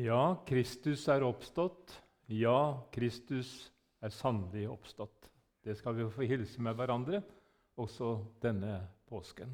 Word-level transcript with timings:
Ja, 0.00 0.44
Kristus 0.48 1.02
er 1.12 1.26
oppstått. 1.26 1.92
Ja, 2.32 2.88
Kristus 2.94 3.50
er 4.00 4.12
sannelig 4.14 4.62
oppstått. 4.70 5.26
Det 5.60 5.74
skal 5.76 5.98
vi 5.98 6.06
få 6.08 6.24
hilse 6.24 6.62
med 6.64 6.78
hverandre 6.78 7.20
også 7.76 8.14
denne 8.40 8.78
påsken. 9.10 9.52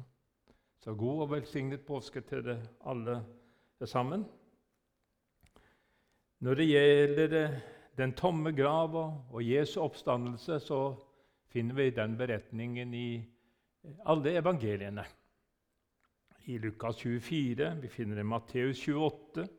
Så 0.79 0.93
god 0.95 1.25
og 1.25 1.33
velsignet 1.33 1.83
påske 1.83 2.23
til 2.29 2.45
det 2.45 2.55
alle 2.87 3.17
sammen. 3.83 4.23
Når 6.39 6.61
det 6.61 6.69
gjelder 6.69 7.37
den 7.99 8.15
tomme 8.15 8.55
grav 8.55 8.95
og 8.95 9.43
Jesu 9.43 9.81
oppstandelse, 9.83 10.61
så 10.63 10.81
finner 11.51 11.81
vi 11.81 11.91
den 11.91 12.15
beretningen 12.15 12.95
i 12.95 13.09
alle 14.07 14.37
evangeliene. 14.39 15.03
I 16.47 16.61
Lukas 16.63 17.03
24, 17.03 17.73
vi 17.81 17.91
finner 17.91 18.15
det 18.15 18.23
i 18.23 18.31
Matteus 18.31 18.87
28 18.87 19.49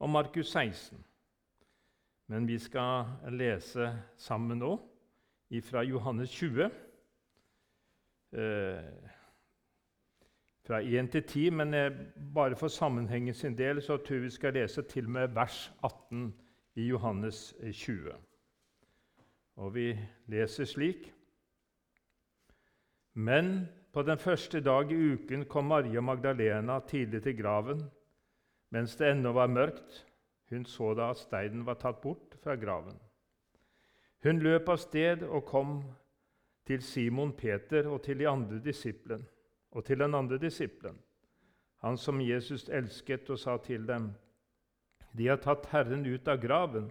og 0.00 0.10
Markus 0.10 0.50
16. 0.52 1.04
Men 2.26 2.48
vi 2.48 2.58
skal 2.58 3.04
lese 3.34 3.90
sammen 4.16 4.58
nå 4.62 4.76
fra 5.66 5.82
Johannes 5.82 6.30
20. 6.30 6.70
Eh, 8.32 9.10
fra 10.66 10.80
1 10.80 11.10
til 11.10 11.22
10, 11.22 11.50
men 11.50 11.74
eh, 11.74 11.92
bare 12.34 12.56
for 12.56 12.68
sammenhengen 12.68 13.34
sin 13.34 13.58
del 13.58 13.82
så 13.82 13.96
tror 13.96 14.14
jeg 14.14 14.22
vi 14.22 14.30
skal 14.30 14.54
lese 14.54 14.82
til 14.82 15.04
og 15.04 15.10
med 15.10 15.34
vers 15.34 15.72
18 15.82 16.34
i 16.74 16.86
Johannes 16.86 17.54
20. 17.72 18.12
Og 19.56 19.74
vi 19.74 19.98
leser 20.26 20.64
slik 20.64 21.12
Men 23.14 23.68
på 23.92 24.02
den 24.02 24.18
første 24.18 24.60
dag 24.60 24.92
i 24.92 25.12
uken 25.12 25.44
kom 25.44 25.64
Maria 25.64 26.00
Magdalena 26.00 26.78
tidlig 26.80 27.22
til 27.22 27.36
graven 27.36 27.82
mens 28.70 28.96
det 28.96 29.10
ennå 29.10 29.32
var 29.32 29.50
mørkt. 29.50 30.04
Hun 30.50 30.64
så 30.66 30.94
da 30.98 31.10
at 31.10 31.20
steinen 31.20 31.62
var 31.66 31.78
tatt 31.78 32.00
bort 32.02 32.34
fra 32.42 32.56
graven. 32.58 32.96
Hun 34.24 34.42
løp 34.42 34.68
av 34.68 34.80
sted 34.82 35.22
og 35.22 35.46
kom 35.46 35.76
til 36.66 36.82
Simon 36.82 37.32
Peter 37.32 37.86
og 37.88 38.02
til, 38.02 38.18
de 38.18 38.28
andre 38.28 38.58
disiplen, 38.62 39.22
og 39.70 39.84
til 39.84 39.98
den 39.98 40.14
andre 40.14 40.38
disippelen, 40.38 40.98
han 41.80 41.96
som 41.96 42.20
Jesus 42.20 42.68
elsket, 42.68 43.30
og 43.30 43.38
sa 43.38 43.56
til 43.56 43.86
dem:" 43.86 44.12
De 45.18 45.26
har 45.26 45.36
tatt 45.36 45.66
Herren 45.66 46.06
ut 46.06 46.28
av 46.28 46.40
graven, 46.40 46.90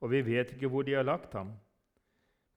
og 0.00 0.10
vi 0.10 0.20
vet 0.22 0.52
ikke 0.52 0.68
hvor 0.68 0.82
de 0.82 0.92
har 0.94 1.02
lagt 1.02 1.32
ham. 1.32 1.52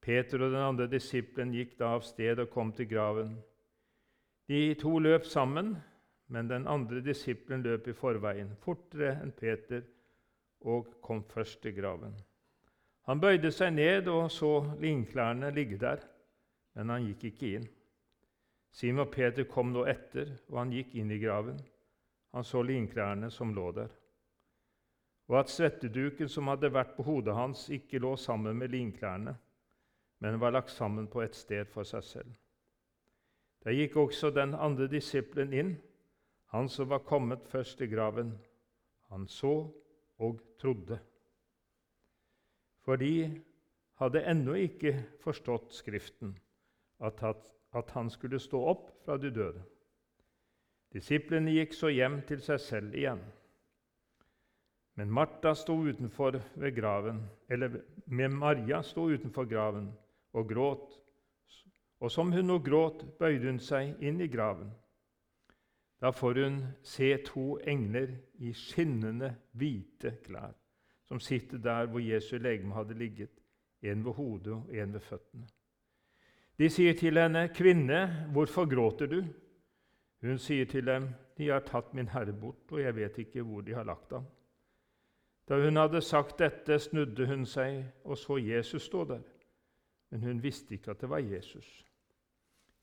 Peter 0.02 0.44
og 0.44 0.52
den 0.52 0.61
andre 0.61 0.88
disippelen 0.88 1.53
gikk 1.53 1.77
da 1.80 1.94
av 1.95 2.02
sted 2.02 2.39
og 2.39 2.49
kom 2.49 2.73
til 2.73 2.89
graven. 2.89 3.38
De 4.47 4.73
to 4.73 4.99
løp 4.99 5.25
sammen, 5.25 5.77
men 6.28 6.50
den 6.50 6.67
andre 6.67 7.02
disippelen 7.02 7.64
løp 7.64 7.88
i 7.88 7.95
forveien, 7.95 8.56
fortere 8.64 9.16
enn 9.22 9.31
Peter, 9.31 9.83
og 10.67 10.89
kom 11.02 11.23
først 11.30 11.61
til 11.64 11.75
graven. 11.78 12.16
Han 13.08 13.22
bøyde 13.23 13.52
seg 13.56 13.72
ned 13.75 14.09
og 14.11 14.31
så 14.31 14.52
linklærne 14.81 15.53
ligge 15.55 15.78
der, 15.80 16.02
men 16.75 16.89
han 16.92 17.05
gikk 17.08 17.30
ikke 17.30 17.52
inn. 17.59 17.67
Simon 18.75 19.08
Peter 19.11 19.48
kom 19.48 19.72
nå 19.72 19.86
etter, 19.88 20.33
og 20.52 20.59
han 20.59 20.73
gikk 20.75 20.98
inn 21.00 21.14
i 21.16 21.22
graven. 21.22 21.61
Han 22.36 22.44
så 22.44 22.61
linklærne 22.61 23.31
som 23.31 23.53
lå 23.55 23.72
der, 23.73 23.94
og 25.28 25.39
at 25.39 25.52
svetteduken 25.52 26.30
som 26.31 26.48
hadde 26.52 26.70
vært 26.72 26.94
på 26.95 27.03
hodet 27.03 27.36
hans, 27.36 27.66
ikke 27.73 28.00
lå 28.00 28.14
sammen 28.20 28.55
med 28.59 28.72
linklærne, 28.72 29.33
men 30.20 30.39
var 30.39 30.53
lagt 30.55 30.72
sammen 30.72 31.08
på 31.08 31.22
et 31.23 31.36
sted 31.36 31.67
for 31.72 31.88
seg 31.88 32.03
selv. 32.03 32.36
Der 33.64 33.75
gikk 33.75 33.98
også 34.00 34.30
den 34.31 34.53
andre 34.55 34.88
disippelen 34.88 35.53
inn, 35.53 35.73
han 36.53 36.70
som 36.70 36.90
var 36.90 37.00
kommet 37.00 37.48
først 37.48 37.81
i 37.81 37.88
graven. 37.92 38.31
Han 39.12 39.28
så 39.28 39.72
og 40.17 40.42
trodde. 40.59 41.00
For 42.86 42.95
de 42.95 43.42
hadde 44.00 44.23
ennå 44.31 44.54
ikke 44.54 44.94
forstått 45.23 45.73
Skriften, 45.73 46.38
at, 46.99 47.23
han 47.94 48.10
skulle 48.10 48.39
stå 48.39 48.61
opp 48.71 48.89
fra 49.05 49.17
de 49.17 49.32
døde. 49.33 49.64
Disiplene 50.94 51.52
gikk 51.52 51.76
så 51.76 51.92
hjem 51.92 52.21
til 52.30 52.39
seg 52.42 52.61
selv 52.64 52.95
igjen. 52.95 53.20
Men 54.98 55.11
Martha 55.14 55.52
sto 55.54 55.76
utenfor 55.83 56.39
ved 56.55 56.73
graven, 56.73 57.20
eller 57.50 57.82
med 58.05 58.33
Maria 58.33 58.80
sto 58.82 59.10
utenfor 59.11 59.45
graven 59.45 59.92
og 60.33 60.48
gråt. 60.50 60.95
Og 62.00 62.11
som 62.11 62.32
hun 62.32 62.48
nå 62.48 62.58
gråt, 62.66 63.04
bøyde 63.20 63.52
hun 63.52 63.60
seg 63.61 64.00
inn 64.02 64.21
i 64.21 64.30
graven. 64.32 64.71
Da 66.02 66.11
får 66.11 66.43
hun 66.43 66.61
se 66.83 67.17
to 67.25 67.58
engler 67.59 68.08
i 68.39 68.53
skinnende, 68.53 69.35
hvite 69.52 70.17
klær, 70.23 70.53
som 71.05 71.19
sitter 71.19 71.58
der 71.58 71.85
hvor 71.85 71.99
Jesu 71.99 72.37
legeme 72.37 72.73
hadde 72.73 72.93
ligget, 72.93 73.30
en 73.81 74.05
ved 74.05 74.13
hodet 74.13 74.53
og 74.53 74.75
en 74.75 74.93
ved 74.93 74.99
føttene. 74.99 75.47
De 76.58 76.69
sier 76.69 76.93
til 76.93 77.17
henne, 77.17 77.49
'Kvinne, 77.53 78.30
hvorfor 78.33 78.65
gråter 78.65 79.05
du?' 79.05 79.25
Hun 80.21 80.37
sier 80.37 80.65
til 80.65 80.85
dem, 80.85 81.09
'De 81.37 81.49
har 81.49 81.59
tatt 81.59 81.93
min 81.93 82.08
Herre 82.08 82.33
bort, 82.33 82.71
og 82.71 82.81
jeg 82.81 82.95
vet 82.95 83.17
ikke 83.17 83.41
hvor 83.41 83.61
de 83.61 83.73
har 83.73 83.83
lagt 83.83 84.11
ham.' 84.11 84.25
Da 85.49 85.65
hun 85.65 85.75
hadde 85.75 86.02
sagt 86.02 86.39
dette, 86.39 86.79
snudde 86.79 87.27
hun 87.27 87.45
seg 87.45 87.85
og 88.03 88.17
så 88.17 88.37
Jesus 88.37 88.81
stå 88.81 89.03
der, 89.05 89.21
men 90.09 90.23
hun 90.23 90.43
visste 90.43 90.73
ikke 90.73 90.91
at 90.91 91.02
det 91.02 91.09
var 91.09 91.17
Jesus. 91.17 91.85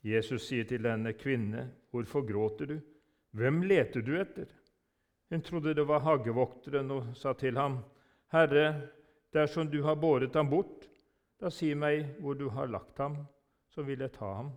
Jesus 0.04 0.42
sier 0.42 0.64
til 0.64 0.86
henne, 0.86 1.12
'Kvinne, 1.12 1.70
hvorfor 1.90 2.32
gråter 2.32 2.66
du?' 2.66 2.80
Hvem 3.34 3.62
leter 3.66 4.02
du 4.02 4.14
etter? 4.20 4.46
Hun 5.30 5.42
trodde 5.42 5.74
det 5.74 5.84
var 5.88 6.04
hagevokteren 6.04 6.90
og 6.94 7.16
sa 7.18 7.32
til 7.34 7.56
ham, 7.58 7.80
Herre, 8.30 8.90
dersom 9.34 9.66
du 9.70 9.80
har 9.82 9.98
båret 9.98 10.34
ham 10.38 10.50
bort, 10.50 10.86
da 11.42 11.50
si 11.50 11.72
meg 11.74 12.14
hvor 12.22 12.38
du 12.38 12.46
har 12.54 12.70
lagt 12.70 12.98
ham, 13.02 13.16
så 13.74 13.82
vil 13.82 14.04
jeg 14.04 14.14
ta 14.14 14.28
ham. 14.36 14.52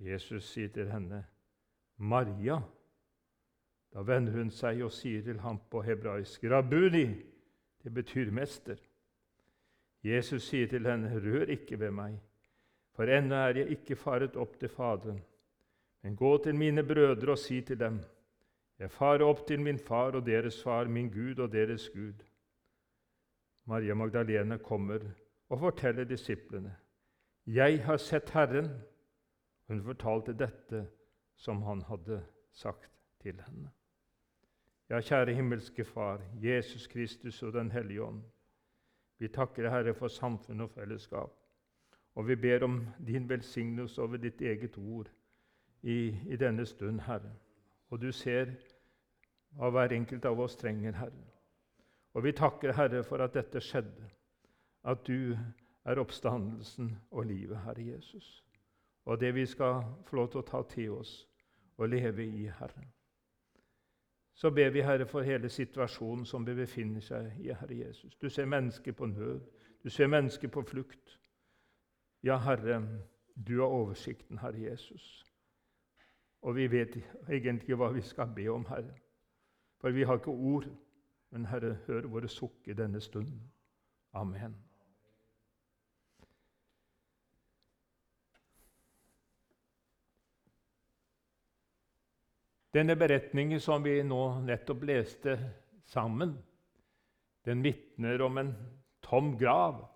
Jesus 0.00 0.50
sier 0.52 0.68
til 0.72 0.90
henne, 0.92 1.22
Maria. 1.96 2.60
Da 3.90 4.04
vender 4.04 4.36
hun 4.36 4.52
seg 4.52 4.84
og 4.84 4.92
sier 4.92 5.24
til 5.24 5.40
ham 5.40 5.58
på 5.72 5.80
hebraisk, 5.84 6.44
Rabuni, 6.44 7.06
det 7.80 7.94
betyr 7.94 8.30
mester. 8.30 8.76
Jesus 10.04 10.44
sier 10.48 10.68
til 10.68 10.84
henne, 10.88 11.16
Rør 11.16 11.48
ikke 11.56 11.80
ved 11.80 11.96
meg, 11.96 12.20
for 12.96 13.08
ennå 13.08 13.40
er 13.48 13.62
jeg 13.62 13.80
ikke 13.80 13.96
faret 13.96 14.36
opp 14.36 14.60
til 14.60 14.72
Faderen. 14.72 15.20
Men 16.02 16.16
gå 16.16 16.36
til 16.44 16.54
mine 16.54 16.84
brødre 16.84 17.32
og 17.32 17.38
si 17.38 17.60
til 17.60 17.78
dem:" 17.80 18.00
Jeg 18.78 18.90
farer 18.90 19.22
opp 19.24 19.46
til 19.46 19.60
min 19.60 19.78
far 19.78 20.16
og 20.16 20.26
deres 20.26 20.62
far, 20.62 20.84
min 20.88 21.10
Gud 21.12 21.38
og 21.38 21.52
deres 21.52 21.88
Gud. 21.88 22.22
Maria 23.64 23.94
Magdalene 23.94 24.58
kommer 24.58 24.98
og 25.48 25.58
forteller 25.58 26.04
disiplene. 26.04 26.76
Jeg 27.46 27.84
har 27.84 27.96
sett 27.96 28.30
Herren. 28.30 28.70
Hun 29.68 29.82
fortalte 29.82 30.32
dette 30.32 30.86
som 31.36 31.62
han 31.62 31.82
hadde 31.82 32.22
sagt 32.52 32.90
til 33.20 33.42
henne. 33.46 33.70
Ja, 34.90 35.00
kjære 35.00 35.34
himmelske 35.34 35.84
Far, 35.84 36.20
Jesus 36.42 36.86
Kristus 36.86 37.42
og 37.42 37.52
Den 37.52 37.70
hellige 37.70 38.02
ånd. 38.02 38.22
Vi 39.18 39.28
takker 39.28 39.70
Herre 39.70 39.94
for 39.94 40.08
samfunn 40.08 40.60
og 40.60 40.70
fellesskap, 40.70 41.30
og 42.14 42.28
vi 42.28 42.36
ber 42.36 42.64
om 42.64 42.86
din 43.06 43.28
velsignelse 43.28 44.02
over 44.02 44.16
ditt 44.16 44.40
eget 44.40 44.78
ord 44.78 45.10
i, 45.82 46.16
i 46.26 46.36
denne 46.36 46.66
stund, 46.66 47.00
Herre. 47.00 47.32
Og 47.90 48.00
du 48.02 48.12
ser 48.12 48.52
hva 49.56 49.70
hver 49.70 49.92
enkelt 49.92 50.24
av 50.24 50.40
oss 50.40 50.56
trenger, 50.56 50.92
Herre. 50.92 51.26
Og 52.14 52.24
vi 52.24 52.32
takker, 52.32 52.72
Herre, 52.72 53.02
for 53.04 53.22
at 53.22 53.34
dette 53.34 53.60
skjedde, 53.60 54.10
at 54.84 55.06
du 55.06 55.36
er 55.84 55.98
oppstandelsen 55.98 56.98
og 57.10 57.26
livet, 57.26 57.58
Herre 57.64 57.86
Jesus. 57.86 58.44
Og 59.04 59.20
det 59.20 59.34
vi 59.34 59.46
skal 59.46 59.82
få 60.06 60.16
lov 60.16 60.30
til 60.30 60.42
å 60.42 60.46
ta 60.46 60.62
til 60.68 60.90
oss 61.00 61.12
og 61.76 61.88
leve 61.88 62.26
i, 62.26 62.48
Herre. 62.58 62.84
Så 64.34 64.50
ber 64.50 64.70
vi, 64.70 64.80
Herre, 64.80 65.06
for 65.06 65.22
hele 65.22 65.48
situasjonen 65.48 66.24
som 66.26 66.46
vi 66.46 66.54
befinner 66.54 67.00
seg 67.04 67.32
i, 67.40 67.50
Herre 67.52 67.76
Jesus. 67.76 68.16
Du 68.16 68.28
ser 68.28 68.48
mennesker 68.48 68.92
på 68.92 69.06
nød, 69.06 69.40
du 69.82 69.90
ser 69.90 70.06
mennesker 70.06 70.48
på 70.48 70.62
flukt. 70.62 71.18
Ja, 72.22 72.36
Herre, 72.36 72.82
du 73.46 73.60
har 73.60 73.68
oversikten, 73.68 74.38
Herre 74.38 74.70
Jesus. 74.70 75.29
Og 76.40 76.56
vi 76.56 76.66
vet 76.72 76.96
egentlig 77.28 77.76
hva 77.76 77.90
vi 77.92 78.02
skal 78.04 78.32
be 78.34 78.48
om, 78.52 78.64
Herre. 78.70 78.96
For 79.80 79.92
vi 79.92 80.06
har 80.08 80.20
ikke 80.20 80.30
ord. 80.32 80.68
Men 81.30 81.46
Herre, 81.46 81.76
hør 81.86 82.08
våre 82.10 82.28
sukk 82.28 82.66
i 82.66 82.74
denne 82.74 83.00
stunden. 83.00 83.44
Amen. 84.18 84.56
Denne 92.74 92.94
beretningen 92.94 93.60
som 93.62 93.82
vi 93.82 93.96
nå 94.06 94.20
nettopp 94.46 94.84
leste 94.86 95.36
sammen, 95.90 96.36
den 97.46 97.64
vitner 97.66 98.22
om 98.22 98.38
en 98.38 98.52
tom 99.02 99.32
grav. 99.38 99.88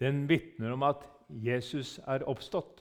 Den 0.00 0.24
vitner 0.28 0.72
om 0.72 0.86
at 0.88 1.04
Jesus 1.28 1.98
er 2.08 2.24
oppstått. 2.28 2.80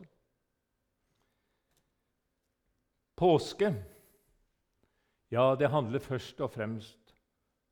Påske 3.19 3.73
ja, 5.31 5.55
det 5.59 5.69
handler 5.69 5.99
først 5.99 6.41
og 6.41 6.51
fremst 6.51 7.15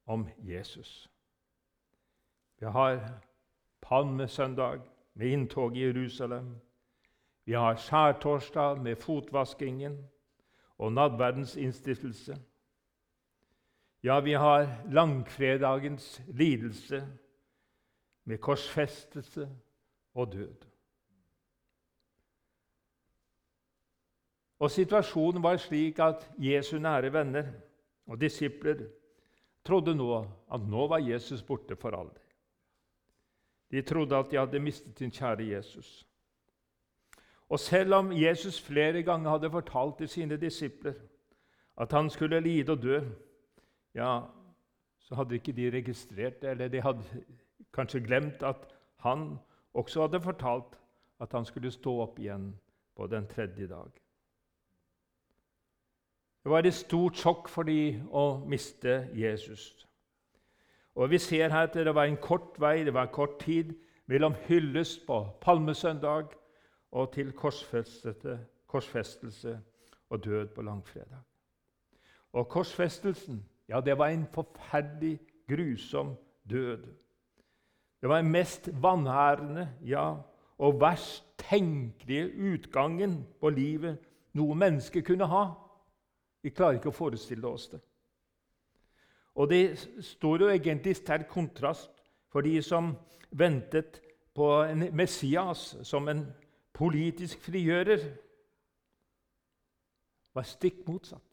om 0.05 0.27
Jesus. 0.37 1.09
Vi 2.59 2.65
har 2.65 3.21
palmesøndag 3.81 4.81
med 5.13 5.27
inntog 5.27 5.77
i 5.77 5.85
Jerusalem. 5.85 6.55
Vi 7.45 7.53
har 7.53 7.75
skjærtorsdag 7.75 8.81
med 8.81 8.95
fotvaskingen 8.95 9.97
og 10.77 10.93
nadverdens 10.93 11.55
innstiftelse. 11.55 12.37
Ja, 14.03 14.19
vi 14.19 14.33
har 14.33 14.83
langfredagens 14.91 16.21
lidelse 16.27 17.07
med 18.23 18.37
korsfestelse 18.37 19.49
og 20.13 20.31
død. 20.31 20.55
Og 24.59 24.71
Situasjonen 24.71 25.43
var 25.43 25.59
slik 25.61 25.99
at 25.99 26.25
Jesu 26.41 26.77
nære 26.79 27.11
venner 27.13 27.51
og 28.07 28.21
disipler 28.21 28.87
trodde 29.65 29.93
nå 29.95 30.23
at 30.53 30.63
nå 30.63 30.87
var 30.87 31.03
Jesus 31.03 31.43
borte 31.43 31.75
for 31.75 31.93
alltid. 31.93 32.23
De 33.71 33.81
trodde 33.81 34.15
at 34.15 34.31
de 34.31 34.39
hadde 34.39 34.63
mistet 34.63 34.97
sin 34.97 35.11
kjære 35.11 35.49
Jesus. 35.51 36.07
Og 37.49 37.59
selv 37.59 37.93
om 37.93 38.11
Jesus 38.11 38.61
flere 38.61 39.03
ganger 39.03 39.29
hadde 39.29 39.51
fortalt 39.51 39.97
til 39.97 40.09
sine 40.09 40.37
disipler 40.37 40.93
at 41.77 41.91
han 41.91 42.09
skulle 42.09 42.39
lide 42.39 42.71
og 42.71 42.81
dø, 42.83 43.01
ja, 43.95 44.21
så 44.99 45.15
hadde 45.15 45.35
ikke 45.35 45.51
de 45.51 45.69
registrert 45.71 46.41
det, 46.41 46.49
eller 46.49 46.67
de 46.67 46.81
hadde 46.81 47.03
kanskje 47.73 48.01
glemt 48.03 48.43
at 48.43 48.67
han 49.05 49.37
også 49.73 50.01
hadde 50.01 50.21
fortalt 50.21 50.79
at 51.19 51.31
han 51.31 51.45
skulle 51.45 51.71
stå 51.71 51.93
opp 52.01 52.19
igjen 52.19 52.51
på 52.95 53.07
den 53.07 53.27
tredje 53.27 53.67
dag. 53.67 54.06
Det 56.47 56.51
var 56.51 56.63
et 56.63 56.73
stort 56.73 57.17
sjokk 57.19 57.49
for 57.51 57.67
dem 57.67 58.05
å 58.15 58.37
miste 58.47 59.09
Jesus. 59.11 59.83
Og 60.95 61.09
Vi 61.11 61.17
ser 61.19 61.51
her 61.51 61.67
at 61.67 61.73
det 61.75 61.95
var 61.95 62.07
en 62.07 62.15
kort 62.23 62.55
vei, 62.55 62.85
det 62.87 62.93
var 62.93 63.09
en 63.09 63.11
kort 63.11 63.35
tid 63.41 63.73
mellom 64.07 64.31
hyllest 64.47 65.03
på 65.07 65.17
palmesøndag 65.41 66.31
og 66.91 67.11
til 67.11 67.33
korsfestelse 67.35 69.57
og 70.09 70.23
død 70.23 70.47
på 70.55 70.61
langfredag. 70.61 71.19
Og 72.31 72.47
korsfestelsen 72.47 73.43
ja, 73.67 73.81
det 73.81 73.97
var 73.97 74.07
en 74.07 74.25
forferdelig, 74.31 75.19
grusom 75.47 76.15
død. 76.49 76.87
Det 78.01 78.09
var 78.09 78.21
den 78.21 78.31
mest 78.31 78.69
vanærende 78.71 79.69
ja, 79.83 80.15
og 80.57 80.79
verst 80.79 81.25
tenkelige 81.37 82.31
utgangen 82.53 83.25
på 83.39 83.49
livet 83.49 83.97
noe 84.33 84.55
menneske 84.55 85.01
kunne 85.01 85.27
ha. 85.27 85.66
Vi 86.47 86.53
klarer 86.55 86.77
ikke 86.77 86.93
å 86.93 86.95
forestille 86.95 87.47
oss 87.47 87.65
det. 87.67 87.81
Og 89.35 89.49
Det 89.49 89.79
står 90.01 90.41
jo 90.41 90.47
egentlig 90.47 90.93
i 90.95 90.99
sterk 91.01 91.27
kontrast 91.27 91.91
for 92.31 92.41
de 92.41 92.61
som 92.63 92.93
ventet 93.31 93.99
på 94.35 94.47
en 94.63 94.87
Messias 94.95 95.75
som 95.83 96.07
en 96.07 96.23
politisk 96.73 97.41
frigjører. 97.43 98.07
var 100.33 100.43
stikk 100.43 100.87
motsatt. 100.87 101.23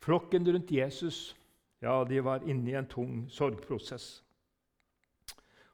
Flokken 0.00 0.46
rundt 0.48 0.72
Jesus 0.72 1.36
ja, 1.82 2.04
de 2.08 2.24
var 2.24 2.42
inne 2.48 2.70
i 2.70 2.74
en 2.74 2.88
tung 2.88 3.30
sorgprosess. 3.30 4.24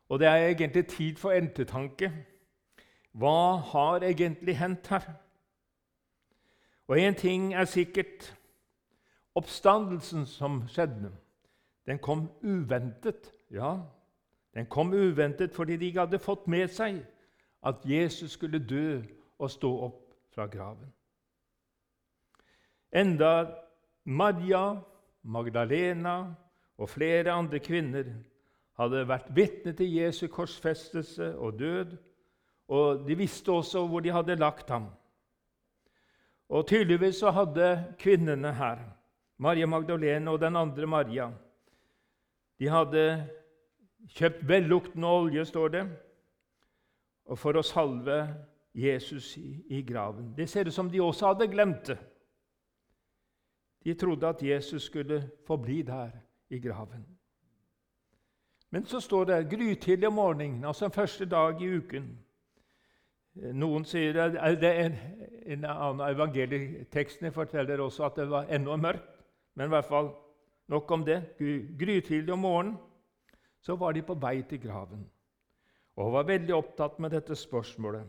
Og 0.08 0.18
det 0.18 0.28
er 0.28 0.48
egentlig 0.48 0.86
tid 0.86 1.16
for 1.16 1.30
entetanke. 1.30 2.12
Hva 3.12 3.56
har 3.56 4.02
egentlig 4.02 4.58
hendt 4.58 4.86
her? 4.86 5.21
Og 6.88 6.98
én 6.98 7.14
ting 7.14 7.54
er 7.54 7.64
sikkert. 7.64 8.38
Oppstandelsen 9.34 10.26
som 10.26 10.62
skjedde, 10.68 11.08
den 11.86 11.98
kom 11.98 12.26
uventet. 12.42 13.32
Ja, 13.50 13.78
den 14.54 14.66
kom 14.66 14.92
uventet 14.92 15.54
fordi 15.54 15.76
de 15.76 15.86
ikke 15.86 16.04
hadde 16.04 16.20
fått 16.20 16.46
med 16.46 16.68
seg 16.68 16.98
at 17.64 17.84
Jesus 17.88 18.34
skulle 18.36 18.60
dø 18.60 19.00
og 19.38 19.50
stå 19.50 19.70
opp 19.86 20.02
fra 20.34 20.46
graven. 20.46 20.92
Enda 22.92 23.46
Maria, 24.04 24.76
Magdalena 25.22 26.34
og 26.76 26.90
flere 26.90 27.32
andre 27.32 27.58
kvinner 27.62 28.10
hadde 28.76 29.04
vært 29.08 29.30
vitne 29.36 29.72
til 29.76 29.94
Jesu 29.94 30.26
korsfestelse 30.32 31.32
og 31.38 31.58
død, 31.58 31.96
og 32.68 33.06
de 33.06 33.16
visste 33.16 33.52
også 33.52 33.86
hvor 33.86 34.00
de 34.00 34.12
hadde 34.12 34.36
lagt 34.36 34.70
ham. 34.70 34.90
Og 36.52 36.66
Tydeligvis 36.68 37.16
så 37.22 37.30
hadde 37.32 37.94
kvinnene 37.98 38.52
her, 38.52 38.82
Maria 39.40 39.66
Magdalene 39.66 40.30
og 40.30 40.40
den 40.40 40.56
andre 40.56 40.86
Maria, 40.86 41.30
de 42.60 42.68
hadde 42.68 43.04
kjøpt 44.12 44.42
velluktende 44.48 45.08
olje, 45.08 45.44
står 45.48 45.68
det, 45.72 45.82
og 47.24 47.38
for 47.38 47.56
å 47.56 47.64
salve 47.64 48.18
Jesus 48.74 49.36
i, 49.38 49.80
graven. 49.86 50.34
Det 50.36 50.48
ser 50.48 50.68
ut 50.68 50.74
som 50.74 50.90
de 50.90 51.00
også 51.00 51.32
hadde 51.32 51.48
glemt 51.48 51.86
det. 51.88 51.98
De 53.82 53.94
trodde 53.98 54.28
at 54.28 54.42
Jesus 54.42 54.84
skulle 54.90 55.22
forbli 55.46 55.80
der 55.82 56.12
i 56.50 56.60
graven. 56.60 57.06
Men 58.70 58.84
så 58.86 59.00
står 59.00 59.24
det 59.24 59.40
grytidlig 59.50 60.08
om 60.08 60.20
morgenen, 60.20 60.64
altså 60.64 60.86
den 60.86 60.94
første 60.94 61.24
dag 61.24 61.62
i 61.62 61.72
uken. 61.76 62.12
Noen 63.34 63.84
sier 63.88 64.18
at 64.20 64.60
det 64.60 64.70
en, 64.82 64.96
en 65.54 65.64
annen 65.64 66.02
evangelieteksten 66.10 67.32
forteller 67.32 67.80
også 67.80 68.04
at 68.10 68.18
det 68.20 68.28
var 68.30 68.50
ennå 68.52 68.76
mørkt. 68.76 69.08
Men 69.56 69.68
i 69.68 69.72
hvert 69.72 69.88
fall 69.88 70.10
nok 70.68 70.90
om 70.90 71.04
det. 71.04 71.22
Grytidlig 71.38 72.32
om 72.32 72.44
morgenen 72.44 72.76
så 73.62 73.76
var 73.76 73.92
de 73.92 74.02
på 74.02 74.14
vei 74.18 74.42
til 74.48 74.60
graven 74.60 75.04
og 76.00 76.14
var 76.14 76.24
veldig 76.24 76.54
opptatt 76.56 76.98
med 77.04 77.12
dette 77.12 77.36
spørsmålet. 77.36 78.06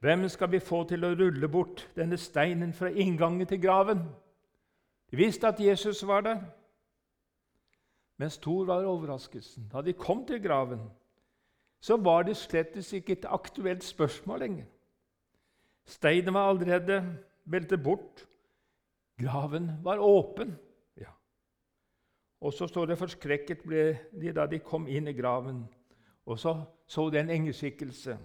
Hvem 0.00 0.28
skal 0.32 0.48
vi 0.48 0.62
få 0.64 0.84
til 0.88 1.04
å 1.04 1.12
rulle 1.12 1.48
bort 1.52 1.82
denne 1.96 2.16
steinen 2.16 2.72
fra 2.72 2.88
inngangen 2.88 3.46
til 3.46 3.60
graven? 3.60 4.00
De 5.12 5.18
visste 5.20 5.48
at 5.48 5.60
Jesus 5.60 6.00
var 6.08 6.24
der. 6.24 6.40
Men 8.16 8.32
stor 8.32 8.64
var 8.64 8.88
overraskelsen. 8.88 9.68
Da 9.72 9.82
de 9.84 9.92
kom 9.92 10.24
til 10.26 10.40
graven, 10.42 10.86
så 11.80 11.96
var 11.96 12.22
det 12.22 12.36
slett 12.36 12.76
ikke 12.76 13.12
et 13.12 13.28
aktuelt 13.28 13.84
spørsmål 13.84 14.38
lenger. 14.38 14.64
Steinen 15.84 16.34
var 16.34 16.50
allerede 16.50 17.18
veltet 17.44 17.82
bort. 17.82 18.26
Graven 19.18 19.70
var 19.82 19.98
åpen. 19.98 20.56
Og 22.40 22.52
så 22.52 22.66
står 22.66 22.86
det 22.86 22.98
forskrekket 22.98 23.64
ble 23.68 23.98
de 24.20 24.32
da 24.32 24.46
de 24.48 24.58
kom 24.64 24.86
inn 24.88 25.08
i 25.08 25.12
graven. 25.12 25.64
Og 26.26 26.38
så 26.38 26.54
så 26.90 27.10
de 27.10 27.20
en 27.20 27.30
engeskikkelse. 27.30 28.18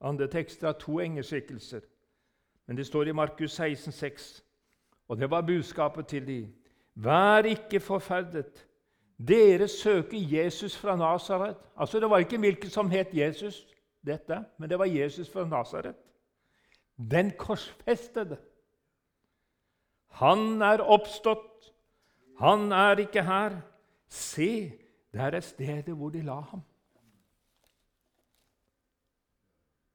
Andre 0.00 0.26
tekster 0.28 0.66
har 0.66 0.78
to 0.78 1.00
engeskikkelser. 1.00 1.80
Men 2.66 2.76
det 2.76 2.86
står 2.86 3.08
i 3.08 3.12
Markus 3.12 3.52
16, 3.52 3.92
16,6, 3.92 4.42
og 5.08 5.18
det 5.18 5.30
var 5.30 5.40
budskapet 5.40 6.06
til 6.06 6.26
de. 6.26 6.52
Vær 6.94 7.42
ikke 7.42 7.80
forferdet. 7.80 8.67
Dere 9.18 9.68
søker 9.68 10.18
Jesus 10.18 10.76
fra 10.76 10.96
Nasaret. 10.96 11.56
Altså, 11.76 12.00
det 12.00 12.10
var 12.10 12.18
ikke 12.18 12.38
hvilken 12.38 12.70
som 12.70 12.90
het 12.90 13.08
Jesus, 13.12 13.66
dette, 14.06 14.44
men 14.58 14.70
det 14.70 14.78
var 14.78 14.84
Jesus 14.84 15.30
fra 15.30 15.46
Nasaret. 15.48 15.96
Den 16.96 17.32
korsfestede. 17.38 18.38
Han 20.08 20.62
er 20.62 20.82
oppstått. 20.82 21.72
Han 22.38 22.72
er 22.72 22.98
ikke 22.98 23.22
her. 23.22 23.60
Se, 24.08 24.72
der 25.12 25.30
er 25.36 25.40
stedet 25.40 25.94
hvor 25.94 26.10
de 26.10 26.22
la 26.22 26.40
ham. 26.40 26.62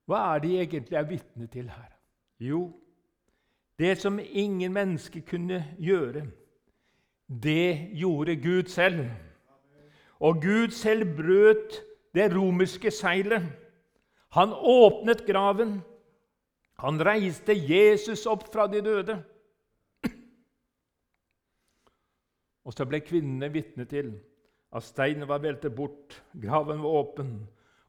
Hva 0.06 0.20
er 0.36 0.40
de 0.44 0.56
egentlig 0.60 0.98
er 1.00 1.08
vitne 1.08 1.48
til 1.48 1.70
her? 1.70 1.92
Jo, 2.40 2.74
det 3.80 3.98
som 3.98 4.20
ingen 4.20 4.74
mennesker 4.74 5.22
kunne 5.28 5.76
gjøre, 5.80 6.28
det 7.28 7.90
gjorde 7.94 8.36
Gud 8.36 8.70
selv. 8.72 9.06
Og 10.20 10.42
Gud 10.42 10.72
selv 10.72 11.16
brøt 11.18 11.82
det 12.16 12.30
romerske 12.36 12.92
seilet. 12.92 13.44
Han 14.32 14.54
åpnet 14.54 15.26
graven. 15.28 15.82
Han 16.80 17.00
reiste 17.06 17.54
Jesus 17.54 18.26
opp 18.26 18.48
fra 18.54 18.68
de 18.68 18.82
døde. 18.82 19.18
Og 22.64 22.74
så 22.74 22.88
ble 22.88 23.02
kvinnene 23.04 23.52
vitne 23.52 23.86
til 23.90 24.14
at 24.74 24.86
steinen 24.88 25.28
var 25.30 25.42
veltet 25.44 25.76
bort, 25.76 26.16
graven 26.34 26.80
var 26.82 27.00
åpen, 27.04 27.34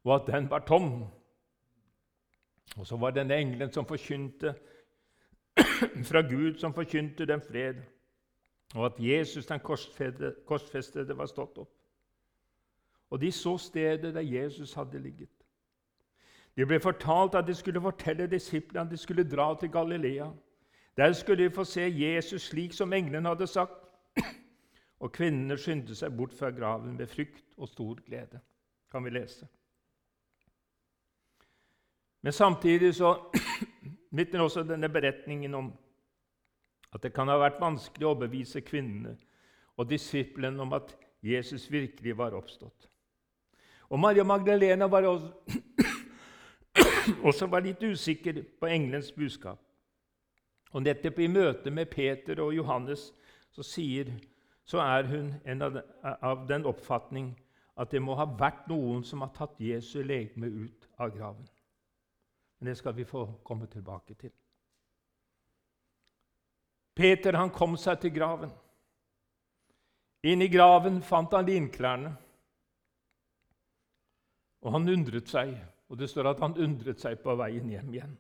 og 0.05 0.15
at 0.17 0.27
den 0.35 0.51
var 0.51 0.65
tom. 0.69 1.05
Og 2.77 2.87
så 2.87 2.97
var 2.97 3.15
denne 3.15 3.37
engelen 3.39 3.73
som 3.73 3.87
forkynte 3.87 4.55
fra 6.11 6.25
Gud, 6.27 6.59
som 6.59 6.75
forkynte 6.75 7.27
den 7.27 7.41
fred, 7.41 7.81
og 8.75 8.87
at 8.87 8.93
Jesus, 8.99 9.47
den 9.47 9.61
korsfestede, 10.47 11.17
var 11.17 11.27
stått 11.27 11.59
opp. 11.59 11.71
Og 13.11 13.21
de 13.21 13.31
så 13.33 13.57
stedet 13.59 14.15
der 14.15 14.21
Jesus 14.21 14.73
hadde 14.75 14.99
ligget. 14.99 15.31
De 16.57 16.67
ble 16.67 16.81
fortalt 16.81 17.35
at 17.35 17.47
de 17.47 17.55
skulle 17.55 17.83
fortelle 17.83 18.27
disiplene 18.31 18.87
at 18.87 18.91
de 18.91 18.97
skulle 18.97 19.27
dra 19.31 19.55
til 19.61 19.71
Galilea. 19.71 20.27
Der 20.97 21.13
skulle 21.13 21.45
de 21.45 21.51
få 21.51 21.65
se 21.65 21.81
Jesus 21.99 22.43
slik 22.43 22.73
som 22.73 22.93
englene 22.93 23.29
hadde 23.29 23.47
sagt. 23.47 23.81
Og 25.01 25.13
kvinnene 25.13 25.59
skyndte 25.59 25.95
seg 25.95 26.15
bort 26.17 26.33
fra 26.33 26.51
graven 26.55 26.97
med 26.97 27.07
frykt 27.11 27.45
og 27.57 27.69
stor 27.69 27.99
glede, 28.07 28.41
kan 28.91 29.05
vi 29.05 29.11
lese. 29.11 29.47
Men 32.23 32.33
samtidig 32.33 32.95
så 32.95 33.19
vitner 34.17 34.41
også 34.41 34.63
denne 34.63 34.89
beretningen 34.89 35.55
om 35.55 35.73
at 36.95 37.03
det 37.03 37.13
kan 37.15 37.29
ha 37.29 37.37
vært 37.41 37.61
vanskelig 37.63 38.07
å 38.07 38.13
overbevise 38.15 38.63
kvinnene 38.65 39.17
og 39.75 39.89
disiplene 39.91 40.63
om 40.63 40.75
at 40.77 40.95
Jesus 41.25 41.67
virkelig 41.73 42.15
var 42.17 42.37
oppstått. 42.37 42.89
Og 43.91 44.01
Maria 44.01 44.25
Magdalena 44.25 44.87
var 44.91 45.07
også, 45.09 45.33
også 47.29 47.49
var 47.51 47.65
litt 47.65 47.83
usikker 47.83 48.43
på 48.61 48.71
engelens 48.71 49.11
budskap. 49.13 49.61
Og 50.75 50.83
nettopp 50.83 51.19
i 51.23 51.31
møte 51.31 51.71
med 51.71 51.91
Peter 51.91 52.41
og 52.43 52.55
Johannes 52.55 53.09
så, 53.55 53.63
sier, 53.63 54.11
så 54.67 54.81
er 54.83 55.07
hun 55.11 55.63
av, 55.63 55.81
av 56.03 56.47
den 56.49 56.67
oppfatning 56.67 57.33
at 57.79 57.91
det 57.91 58.03
må 58.03 58.15
ha 58.19 58.27
vært 58.27 58.69
noen 58.71 59.03
som 59.07 59.23
har 59.23 59.35
tatt 59.35 59.59
Jesu 59.63 60.01
legeme 60.03 60.47
ut 60.47 60.89
av 60.99 61.15
graven. 61.15 61.47
Men 62.59 62.71
det 62.71 62.79
skal 62.79 62.95
vi 62.97 63.07
få 63.07 63.27
komme 63.47 63.67
tilbake 63.71 64.15
til. 64.19 64.33
Peter 66.95 67.35
han 67.35 67.51
kom 67.51 67.75
seg 67.81 68.01
til 68.01 68.15
graven. 68.15 68.53
Inni 70.25 70.49
graven 70.49 71.03
fant 71.05 71.35
han 71.35 71.47
linklærne. 71.47 72.15
Og 74.65 74.73
han 74.73 74.89
undret 74.89 75.29
seg, 75.29 75.53
og 75.91 75.99
det 76.01 76.09
står 76.09 76.31
at 76.31 76.41
han 76.41 76.57
undret 76.57 77.03
seg 77.03 77.19
på 77.21 77.35
veien 77.37 77.69
hjem 77.69 77.91
igjen. 77.93 78.15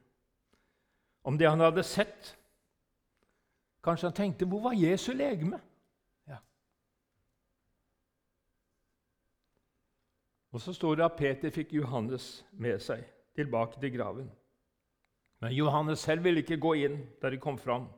Om 1.25 1.38
det 1.40 1.49
han 1.49 1.62
hadde 1.64 1.87
sett. 1.87 2.35
Kanskje 3.85 4.09
han 4.09 4.16
tenkte 4.16 4.45
'Hvor 4.45 4.62
var 4.62 4.73
Jesu 4.73 5.12
legeme?' 5.12 5.61
Ja. 6.28 6.37
Og 10.52 10.61
så 10.61 10.73
står 10.73 10.95
det 10.95 11.04
at 11.04 11.16
Peter 11.16 11.50
fikk 11.50 11.73
Johannes 11.73 12.45
med 12.52 12.78
seg 12.78 13.04
tilbake 13.37 13.81
til 13.81 13.97
graven. 13.97 14.31
Men 15.40 15.52
Johannes 15.52 15.99
selv 15.99 16.25
ville 16.25 16.40
ikke 16.40 16.61
gå 16.61 16.73
inn 16.75 17.09
da 17.23 17.31
de 17.31 17.38
kom 17.38 17.59
fram. 17.59 17.88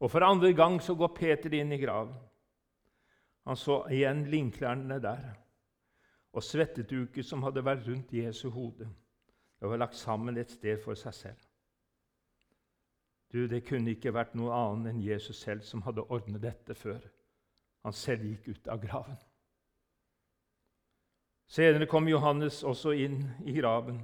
Og 0.00 0.10
For 0.10 0.20
andre 0.20 0.52
gang 0.52 0.82
så 0.82 0.94
går 0.94 1.14
Peter 1.16 1.54
inn 1.54 1.72
i 1.72 1.80
graven. 1.80 2.14
Han 3.46 3.56
så 3.56 3.84
igjen 3.90 4.26
linklærne 4.26 5.00
der 5.02 5.34
og 6.36 6.44
svetteduket 6.44 7.24
som 7.24 7.42
hadde 7.46 7.64
vært 7.64 7.86
rundt 7.88 8.12
Jesu 8.12 8.50
hode. 8.50 8.88
Det 9.60 9.68
var 9.70 9.80
lagt 9.80 9.96
sammen 9.96 10.36
et 10.36 10.50
sted 10.50 10.76
for 10.84 10.94
seg 10.94 11.14
selv. 11.14 11.38
Du, 13.32 13.46
Det 13.46 13.64
kunne 13.66 13.90
ikke 13.90 14.12
vært 14.14 14.34
noe 14.34 14.52
annet 14.52 14.92
enn 14.92 15.00
Jesus 15.00 15.40
selv 15.40 15.64
som 15.64 15.82
hadde 15.82 16.04
ordnet 16.04 16.42
dette 16.42 16.74
før 16.74 17.00
han 17.84 17.92
selv 17.92 18.24
gikk 18.26 18.48
ut 18.48 18.68
av 18.68 18.82
graven. 18.82 19.16
Senere 21.46 21.86
kom 21.86 22.08
Johannes 22.08 22.62
også 22.66 22.92
inn 22.92 23.20
i 23.46 23.54
graven 23.54 24.00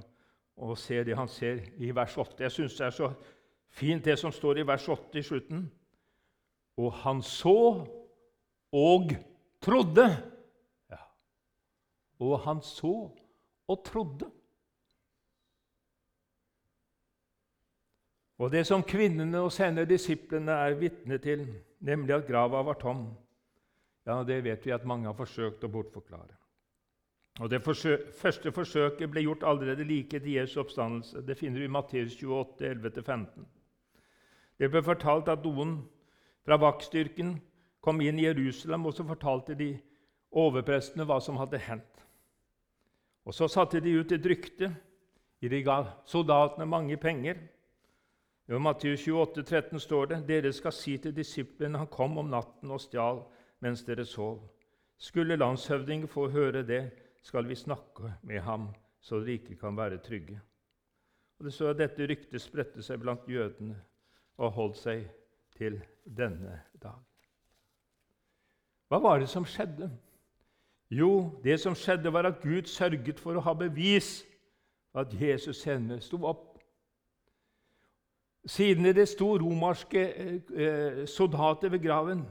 og 0.55 0.77
ser 0.77 1.03
det 1.03 1.17
han 1.17 1.27
ser 1.27 1.59
i 1.77 1.91
vers 1.95 2.17
8. 2.17 2.43
Jeg 2.43 2.51
syns 2.51 2.77
det 2.77 2.85
er 2.85 2.95
så 2.95 3.09
fint, 3.69 4.05
det 4.05 4.15
som 4.19 4.31
står 4.31 4.61
i 4.61 4.67
vers 4.67 4.87
8 4.89 5.19
i 5.19 5.23
slutten. 5.23 5.65
Og 6.77 6.93
han 7.03 7.21
så 7.21 7.57
og 8.73 9.11
trodde. 9.61 10.07
Ja. 10.89 11.01
Og 12.19 12.39
han 12.47 12.61
så 12.61 12.95
og 13.67 13.85
trodde. 13.85 14.29
Og 18.41 18.51
det 18.51 18.65
som 18.67 18.83
kvinnene 18.83 19.43
og 19.45 19.51
senere 19.53 19.87
disiplene 19.87 20.55
er 20.65 20.79
vitne 20.79 21.19
til, 21.21 21.45
nemlig 21.79 22.15
at 22.15 22.27
grava 22.27 22.63
var 22.65 22.79
tom, 22.81 23.05
ja, 24.07 24.23
det 24.27 24.41
vet 24.43 24.65
vi 24.65 24.73
at 24.75 24.85
mange 24.85 25.07
har 25.07 25.15
forsøkt 25.15 25.63
å 25.63 25.71
bortforklare. 25.71 26.33
Og 27.39 27.49
Det 27.49 27.63
forsøk, 27.63 28.11
første 28.13 28.51
forsøket 28.51 29.09
ble 29.09 29.23
gjort 29.23 29.43
allerede 29.43 29.83
like 29.83 30.17
etter 30.17 30.29
Jesu 30.29 30.59
oppstandelse. 30.61 31.23
Det 31.25 31.37
finner 31.37 31.59
vi 31.59 31.65
i 31.65 31.71
Matteus 31.71 32.17
28, 32.19 32.67
11-15. 32.69 33.45
Det 34.59 34.69
ble 34.69 34.83
fortalt 34.85 35.31
at 35.33 35.45
noen 35.45 35.79
fra 36.45 36.57
vaktstyrken 36.57 37.37
kom 37.83 38.01
inn 38.01 38.19
i 38.19 38.27
Jerusalem, 38.27 38.85
og 38.85 38.93
så 38.93 39.05
fortalte 39.07 39.55
de 39.59 39.73
overprestene 40.31 41.05
hva 41.07 41.19
som 41.21 41.37
hadde 41.39 41.59
hendt. 41.59 42.05
Og 43.25 43.33
Så 43.33 43.47
satte 43.47 43.79
de 43.79 43.99
ut 43.99 44.11
et 44.11 44.25
rykte. 44.25 44.75
De 45.41 45.63
ga 45.63 45.83
soldatene 46.07 46.65
mange 46.65 46.97
penger. 46.97 47.37
I 48.47 48.59
Matteus 48.59 49.07
28, 49.07 49.43
13 49.43 49.79
står 49.79 50.05
det.: 50.05 50.27
Dere 50.27 50.51
skal 50.53 50.71
si 50.71 50.97
til 50.97 51.15
disiplene 51.15 51.77
han 51.77 51.87
kom 51.87 52.17
om 52.17 52.29
natten 52.31 52.71
og 52.71 52.81
stjal 52.81 53.23
mens 53.61 53.83
dere 53.83 54.05
sov. 54.05 54.49
Skulle 54.97 55.35
landshøvdingen 55.35 56.07
få 56.07 56.29
høre 56.29 56.63
det, 56.63 56.91
skal 57.23 57.47
vi 57.47 57.55
snakke 57.55 58.13
med 58.23 58.39
ham, 58.39 58.67
så 58.99 59.19
dere 59.19 59.31
ikke 59.39 59.55
kan 59.55 59.77
være 59.77 59.97
trygge. 59.97 60.41
Og 61.39 61.45
Det 61.45 61.53
står 61.53 61.69
at 61.69 61.77
dette 61.77 62.07
ryktet 62.07 62.41
spredte 62.41 62.83
seg 62.83 62.99
blant 62.99 63.27
jødene 63.27 63.75
og 64.37 64.51
holdt 64.51 64.77
seg 64.77 65.07
til 65.55 65.81
denne 66.05 66.61
dag. 66.81 66.99
Hva 68.87 68.99
var 69.01 69.19
det 69.19 69.29
som 69.29 69.45
skjedde? 69.45 69.89
Jo, 70.93 71.39
det 71.43 71.59
som 71.59 71.75
skjedde, 71.75 72.13
var 72.13 72.27
at 72.29 72.41
Gud 72.41 72.69
sørget 72.69 73.19
for 73.19 73.35
å 73.35 73.41
ha 73.41 73.53
bevis 73.57 74.21
for 74.91 75.01
at 75.01 75.13
Jesus 75.21 75.63
senere 75.63 76.01
sto 76.01 76.19
opp. 76.29 76.59
Siden 78.45 78.85
det 78.95 79.07
sto 79.09 79.31
romerske 79.39 80.03
eh, 80.03 81.05
soldater 81.07 81.69
ved 81.69 81.79
graven, 81.79 82.25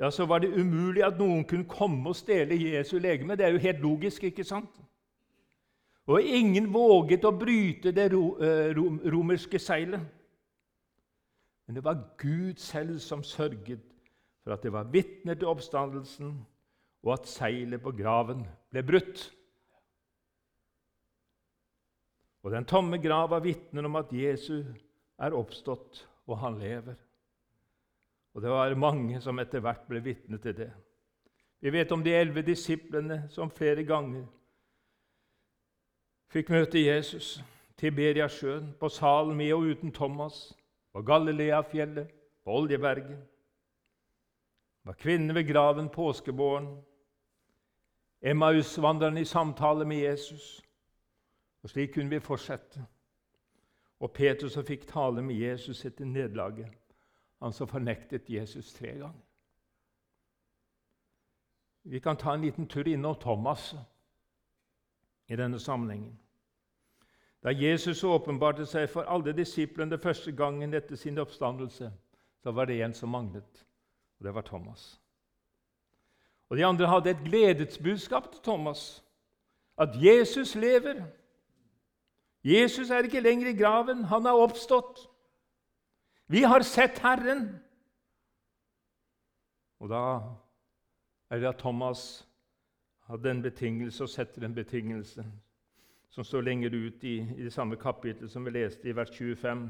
ja, 0.00 0.10
så 0.10 0.26
var 0.26 0.38
det 0.40 0.54
umulig 0.56 1.04
at 1.04 1.18
noen 1.18 1.44
kunne 1.44 1.68
komme 1.68 2.08
og 2.08 2.16
stjele 2.16 2.56
Jesu 2.56 2.98
legeme. 2.98 3.36
Det 3.36 3.46
er 3.46 3.52
jo 3.52 3.58
helt 3.58 3.80
logisk, 3.80 4.24
ikke 4.24 4.44
sant? 4.44 4.80
Og 6.08 6.22
ingen 6.22 6.72
våget 6.74 7.24
å 7.28 7.30
bryte 7.36 7.92
det 7.92 8.08
eh, 8.08 8.72
romerske 9.12 9.58
seilet. 9.58 10.00
Men 11.70 11.74
det 11.74 11.84
var 11.84 12.00
Gud 12.18 12.58
selv 12.58 12.96
som 12.98 13.20
sørget 13.22 13.82
for 14.42 14.50
at 14.56 14.64
det 14.66 14.72
var 14.74 14.88
vitner 14.90 15.36
til 15.38 15.46
oppstandelsen, 15.46 16.32
og 17.06 17.12
at 17.12 17.28
seilet 17.30 17.78
på 17.78 17.92
graven 17.94 18.42
ble 18.74 18.82
brutt. 18.82 19.22
Og 22.42 22.50
den 22.50 22.66
tomme 22.66 22.98
grav 22.98 23.30
var 23.30 23.46
vitner 23.46 23.86
om 23.86 24.00
at 24.02 24.10
Jesus 24.10 24.66
er 25.14 25.38
oppstått, 25.38 26.02
og 26.26 26.42
han 26.42 26.58
lever. 26.58 26.98
Og 28.34 28.42
det 28.42 28.50
var 28.50 28.74
mange 28.74 29.22
som 29.22 29.38
etter 29.38 29.62
hvert 29.62 29.86
ble 29.86 30.02
vitne 30.02 30.42
til 30.42 30.58
det. 30.64 30.72
Vi 31.62 31.70
vet 31.70 31.94
om 31.94 32.02
de 32.02 32.18
elleve 32.18 32.42
disiplene 32.50 33.28
som 33.30 33.46
flere 33.46 33.86
ganger 33.86 34.26
fikk 36.34 36.50
møte 36.50 36.82
Jesus. 36.82 37.36
Tiberiasjøen, 37.78 38.72
på 38.74 38.88
salen 38.90 39.38
med 39.38 39.54
og 39.54 39.70
uten 39.70 39.94
Thomas, 39.94 40.48
på 40.92 41.02
Galileafjellet, 41.02 42.10
på 42.44 42.56
Oljeberget. 42.56 43.26
var 44.82 44.92
kvinnen 44.92 45.34
ved 45.34 45.48
graven 45.48 45.88
påskebåren. 45.88 46.82
Emmaus-vandrerne 48.20 49.20
i 49.20 49.24
samtale 49.24 49.84
med 49.84 49.96
Jesus. 49.96 50.62
Og 51.62 51.70
Slik 51.70 51.94
kunne 51.94 52.10
vi 52.10 52.20
fortsette. 52.20 52.86
Og 54.00 54.12
Peter 54.12 54.48
som 54.48 54.64
fikk 54.64 54.88
tale 54.88 55.22
med 55.22 55.34
Jesus 55.34 55.84
etter 55.84 56.04
nederlaget 56.04 56.80
han 57.40 57.52
som 57.52 57.68
fornektet 57.68 58.30
Jesus 58.30 58.72
tre 58.72 58.92
ganger. 58.92 59.20
Vi 61.82 62.00
kan 62.00 62.16
ta 62.16 62.34
en 62.34 62.40
liten 62.40 62.66
tur 62.68 62.88
innom 62.88 63.14
Thomas 63.14 63.74
i 65.26 65.36
denne 65.36 65.58
sammenhengen. 65.58 66.18
Da 67.42 67.52
Jesus 67.56 68.04
åpenbarte 68.04 68.66
seg 68.68 68.88
for 68.92 69.08
alle 69.08 69.32
disiplene 69.32 69.98
første 69.98 70.32
gangen 70.36 70.74
etter 70.76 70.96
sin 70.96 71.18
oppstandelse, 71.18 71.88
så 72.42 72.52
var 72.52 72.68
det 72.68 72.82
en 72.82 72.94
som 72.94 73.08
manglet, 73.08 73.66
og 74.18 74.26
det 74.26 74.34
var 74.34 74.44
Thomas. 74.44 75.00
Og 76.50 76.56
De 76.56 76.66
andre 76.66 76.86
hadde 76.86 77.10
et 77.10 77.24
gledesbudskap 77.24 78.32
til 78.32 78.42
Thomas, 78.42 79.04
at 79.78 79.96
Jesus 80.02 80.54
lever. 80.54 81.06
Jesus 82.44 82.90
er 82.90 83.02
ikke 83.02 83.20
lenger 83.20 83.48
i 83.48 83.56
graven, 83.56 84.04
han 84.04 84.26
er 84.26 84.36
oppstått. 84.36 85.06
Vi 86.26 86.42
har 86.42 86.62
sett 86.62 86.98
Herren! 86.98 87.60
Og 89.80 89.88
da 89.88 90.20
er 91.30 91.40
det 91.40 91.48
at 91.48 91.58
Thomas 91.58 92.28
hadde 93.08 93.30
en 93.30 93.42
betingelse 93.42 94.04
og 94.04 94.12
setter 94.12 94.44
en 94.44 94.54
betingelse 94.54 95.24
som 96.10 96.24
står 96.24 96.42
lenger 96.42 96.74
ut 96.74 97.04
i, 97.04 97.16
i 97.18 97.42
det 97.42 97.52
samme 97.52 97.76
kapittelet 97.76 98.30
som 98.30 98.44
vi 98.44 98.50
leste 98.50 98.88
i 98.88 98.94
vers 98.96 99.10
25. 99.14 99.68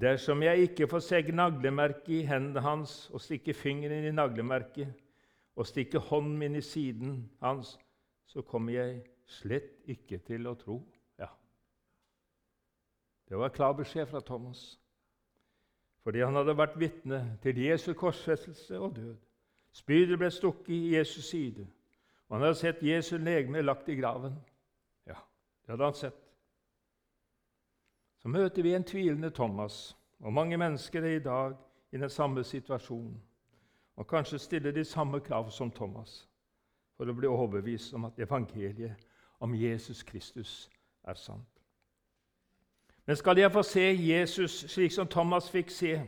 Dersom 0.00 0.42
jeg 0.42 0.68
ikke 0.68 0.88
får 0.90 1.02
se 1.06 1.20
naglemerket 1.30 2.08
i 2.08 2.22
hendene 2.26 2.60
hans 2.64 3.10
og 3.12 3.20
stikke 3.20 3.54
fingeren 3.54 4.08
i 4.08 4.14
naglemerket 4.14 4.94
og 5.56 5.66
stikke 5.66 5.98
hånden 5.98 6.38
min 6.38 6.56
i 6.56 6.60
siden 6.64 7.30
hans, 7.40 7.78
så 8.26 8.42
kommer 8.42 8.72
jeg 8.72 9.02
slett 9.26 9.84
ikke 9.86 10.18
til 10.26 10.48
å 10.50 10.56
tro. 10.58 10.80
Ja. 11.18 11.28
Det 13.28 13.38
var 13.38 13.54
klar 13.54 13.76
beskjed 13.78 14.08
fra 14.10 14.20
Thomas 14.20 14.72
fordi 16.04 16.20
han 16.20 16.36
hadde 16.36 16.52
vært 16.52 16.74
vitne 16.76 17.18
til 17.40 17.56
Jesu 17.64 17.94
korsfestelse 17.96 18.76
og 18.76 18.90
død, 18.96 19.14
Spydet 19.74 20.18
ble 20.20 20.28
stukket 20.30 20.68
i 20.70 20.92
Jesus 20.94 21.32
side, 21.32 21.64
og 22.28 22.36
han 22.36 22.44
hadde 22.46 22.58
sett 22.60 22.82
Jesu 22.84 23.16
legeme 23.18 23.62
lagt 23.64 23.88
i 23.90 23.96
graven. 23.98 24.36
Det 25.64 25.72
hadde 25.72 25.84
han 25.84 25.94
sett. 25.94 26.20
Så 28.22 28.28
møter 28.28 28.62
vi 28.62 28.74
en 28.74 28.84
tvilende 28.84 29.30
Thomas, 29.30 29.96
og 30.20 30.32
mange 30.32 30.56
mennesker 30.56 31.02
er 31.02 31.16
i 31.16 31.24
dag 31.24 31.56
i 31.92 31.98
den 32.00 32.10
samme 32.10 32.44
situasjonen 32.44 33.20
og 33.96 34.06
kanskje 34.06 34.38
stiller 34.38 34.70
de 34.70 34.84
samme 34.84 35.20
krav 35.20 35.50
som 35.50 35.70
Thomas 35.70 36.28
for 36.96 37.10
å 37.10 37.14
bli 37.14 37.30
overbevist 37.30 37.94
om 37.94 38.08
at 38.08 38.18
evangeliet 38.18 38.96
om 39.42 39.54
Jesus 39.54 40.02
Kristus 40.02 40.70
er 41.04 41.14
sant. 41.14 41.48
Men 43.06 43.16
skal 43.16 43.38
jeg 43.38 43.52
få 43.52 43.62
se 43.62 43.82
Jesus 43.82 44.64
slik 44.72 44.92
som 44.92 45.08
Thomas 45.08 45.50
fikk 45.50 45.70
se, 45.70 45.98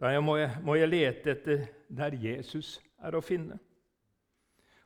da 0.00 0.20
må 0.20 0.36
jeg, 0.36 0.50
må 0.62 0.74
jeg 0.74 0.88
lete 0.88 1.34
etter 1.34 1.66
der 1.88 2.16
Jesus 2.18 2.80
er 2.98 3.14
å 3.14 3.22
finne. 3.22 3.58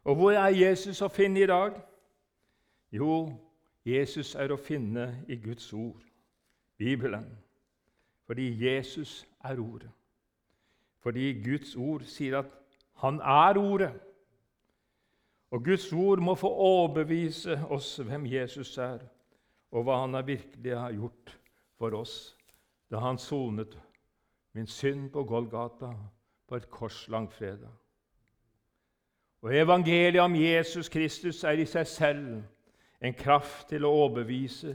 Og 0.04 0.16
hvor 0.16 0.32
er 0.32 0.56
Jesus 0.56 1.00
å 1.02 1.08
finne 1.08 1.40
i 1.40 1.48
dag? 1.48 1.78
Jo, 2.92 3.28
Jesus 3.88 4.34
er 4.34 4.52
å 4.52 4.60
finne 4.60 5.24
i 5.28 5.36
Guds 5.40 5.72
ord, 5.72 6.02
Bibelen. 6.78 7.26
Fordi 8.28 8.50
Jesus 8.60 9.22
er 9.44 9.60
Ordet. 9.60 9.90
Fordi 11.00 11.32
Guds 11.44 11.76
ord 11.76 12.04
sier 12.04 12.42
at 12.42 12.50
han 13.00 13.20
er 13.20 13.58
Ordet. 13.58 13.92
Og 15.50 15.64
Guds 15.64 15.92
ord 15.92 16.20
må 16.20 16.34
få 16.34 16.48
overbevise 16.48 17.56
oss 17.72 17.94
hvem 18.04 18.26
Jesus 18.28 18.74
er, 18.78 19.00
og 19.72 19.86
hva 19.86 20.02
han 20.02 20.18
virkelig 20.26 20.74
har 20.76 20.92
gjort 20.92 21.38
for 21.78 21.96
oss 21.96 22.34
da 22.90 23.00
han 23.04 23.18
sonet 23.20 23.78
min 24.56 24.66
synd 24.66 25.10
på 25.12 25.24
Golgata 25.28 25.92
på 26.48 26.56
et 26.56 26.68
kors 26.70 27.08
langfredag. 27.08 27.72
Og 29.42 29.54
Evangeliet 29.54 30.20
om 30.20 30.34
Jesus 30.34 30.88
Kristus 30.88 31.44
er 31.44 31.60
i 31.60 31.66
seg 31.68 31.86
selv 31.86 32.42
en 33.00 33.14
kraft 33.14 33.68
til 33.68 33.84
å 33.86 33.92
overbevise 34.04 34.74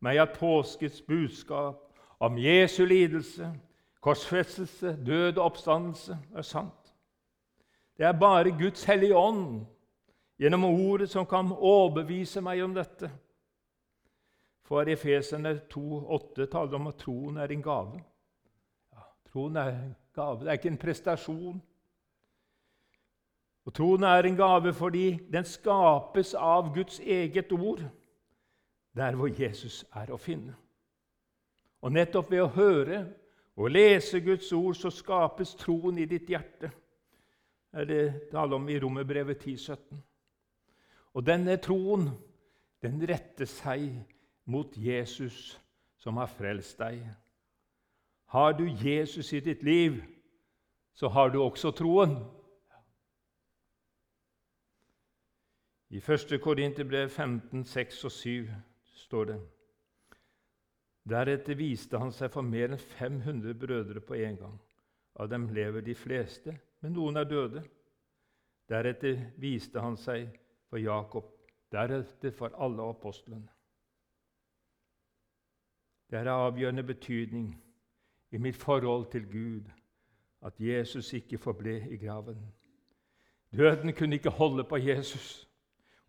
meg 0.00 0.18
at 0.22 0.38
påskets 0.38 1.02
budskap 1.02 1.82
om 2.20 2.38
Jesu 2.38 2.84
lidelse, 2.84 3.52
korsfestelse, 4.00 4.96
død 5.06 5.38
og 5.38 5.44
oppstandelse 5.44 6.18
er 6.34 6.46
sant. 6.46 6.94
Det 7.96 8.06
er 8.06 8.16
bare 8.16 8.56
Guds 8.56 8.84
hellige 8.84 9.16
ånd 9.16 9.66
gjennom 10.40 10.64
ordet 10.64 11.10
som 11.12 11.26
kan 11.28 11.52
overbevise 11.52 12.40
meg 12.40 12.62
om 12.64 12.74
dette. 12.74 13.10
For 14.64 14.88
Efeserne 14.88 15.60
2,8 15.72 16.46
taler 16.48 16.78
om 16.78 16.88
at 16.88 17.00
troen 17.02 17.36
er 17.42 17.52
en 17.52 17.62
gave. 17.62 18.00
Ja, 18.94 19.04
troen 19.32 19.56
er 19.56 19.72
en 19.74 19.96
gave, 20.14 20.44
det 20.44 20.48
er 20.48 20.60
ikke 20.60 20.72
en 20.72 20.80
prestasjon. 20.80 21.60
Og 23.68 23.74
Troen 23.76 24.04
er 24.08 24.24
en 24.24 24.36
gave 24.36 24.72
fordi 24.74 25.20
den 25.32 25.44
skapes 25.44 26.34
av 26.34 26.72
Guds 26.74 26.98
eget 27.00 27.52
ord, 27.52 27.82
der 28.96 29.16
hvor 29.16 29.28
Jesus 29.28 29.84
er 29.94 30.10
å 30.10 30.18
finne. 30.18 30.56
Og 31.80 31.92
nettopp 31.92 32.30
ved 32.32 32.44
å 32.44 32.52
høre 32.54 33.04
og 33.60 33.70
lese 33.70 34.20
Guds 34.24 34.52
ord 34.56 34.76
så 34.78 34.90
skapes 34.92 35.54
troen 35.60 35.98
i 36.00 36.08
ditt 36.08 36.28
hjerte. 36.30 36.70
Det 37.70 37.82
er 37.82 37.86
det 37.86 38.30
tale 38.32 38.56
om 38.56 38.68
i 38.68 38.78
Romerbrevet 38.80 39.38
10, 39.38 39.56
17. 39.56 40.02
Og 41.14 41.26
denne 41.26 41.56
troen 41.62 42.08
den 42.82 43.02
retter 43.06 43.46
seg 43.46 43.92
mot 44.50 44.74
Jesus, 44.76 45.58
som 46.00 46.16
har 46.16 46.30
frelst 46.32 46.78
deg. 46.80 47.02
Har 48.32 48.54
du 48.56 48.64
Jesus 48.64 49.32
i 49.36 49.42
ditt 49.44 49.62
liv, 49.62 50.00
så 50.94 51.10
har 51.12 51.30
du 51.30 51.42
også 51.42 51.74
troen. 51.76 52.16
I 55.90 55.98
1. 55.98 56.40
Korinterbrev 56.40 57.08
15, 57.08 57.64
6 57.64 58.04
og 58.04 58.12
7 58.12 58.50
står 58.94 59.24
det 59.24 59.40
Deretter 61.10 61.56
viste 61.58 61.98
han 61.98 62.12
seg 62.14 62.30
for 62.30 62.46
mer 62.46 62.70
enn 62.70 62.78
500 62.78 63.56
brødre 63.58 64.02
på 64.04 64.14
en 64.14 64.36
gang. 64.38 64.54
Av 65.18 65.28
dem 65.28 65.48
lever 65.50 65.82
de 65.82 65.94
fleste, 65.98 66.54
men 66.80 66.94
noen 66.94 67.18
er 67.18 67.26
døde. 67.26 67.64
Deretter 68.70 69.18
viste 69.42 69.82
han 69.82 69.96
seg 69.98 70.28
for 70.70 70.78
Jakob, 70.78 71.26
deretter 71.72 72.30
for 72.38 72.54
alle 72.54 72.86
apostlene. 72.86 73.48
Det 76.10 76.18
er 76.18 76.30
av 76.30 76.52
avgjørende 76.52 76.86
betydning 76.86 77.50
i 78.30 78.38
mitt 78.38 78.56
forhold 78.56 79.10
til 79.10 79.26
Gud 79.26 79.66
at 80.46 80.54
Jesus 80.60 81.12
ikke 81.12 81.38
forble 81.38 81.80
i 81.90 81.98
graven. 81.98 82.38
Døden 83.50 83.94
kunne 83.94 84.14
ikke 84.14 84.30
holde 84.30 84.64
på 84.64 84.76
Jesus. 84.76 85.49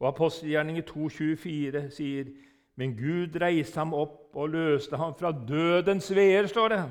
Og 0.02 0.08
Apostelgjerningen 0.10 0.84
2,24 0.90 1.84
sier 1.94 2.32
men 2.82 2.96
Gud 2.98 3.36
reiste 3.42 3.78
ham 3.78 3.94
opp 3.94 4.34
og 4.34 4.50
løste 4.56 4.98
ham 4.98 5.14
fra 5.20 5.30
dødens 5.32 6.08
veer, 6.16 6.48
står 6.48 6.70
det. 6.74 6.82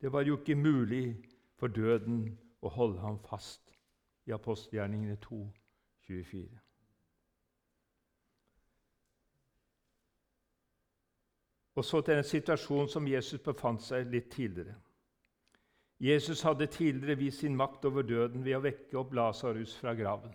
Det 0.00 0.12
var 0.12 0.24
jo 0.26 0.38
ikke 0.40 0.56
mulig 0.58 1.16
for 1.60 1.70
døden 1.70 2.24
å 2.62 2.72
holde 2.72 3.00
ham 3.00 3.18
fast 3.28 3.76
i 4.26 4.34
apostelgjerningene 4.34 5.16
2, 5.22 5.38
24. 6.08 6.48
Og 11.76 11.84
så 11.84 12.00
til 12.00 12.16
en 12.16 12.24
situasjon 12.24 12.88
som 12.88 13.06
Jesus 13.08 13.42
befant 13.44 13.84
seg 13.84 14.08
litt 14.10 14.30
tidligere. 14.32 14.74
Jesus 16.00 16.42
hadde 16.42 16.66
tidligere 16.66 17.18
vist 17.20 17.44
sin 17.44 17.56
makt 17.56 17.84
over 17.88 18.02
døden 18.02 18.44
ved 18.44 18.56
å 18.56 18.64
vekke 18.64 18.98
opp 18.98 19.14
Lasarus 19.14 19.76
fra 19.78 19.94
graven. 19.94 20.32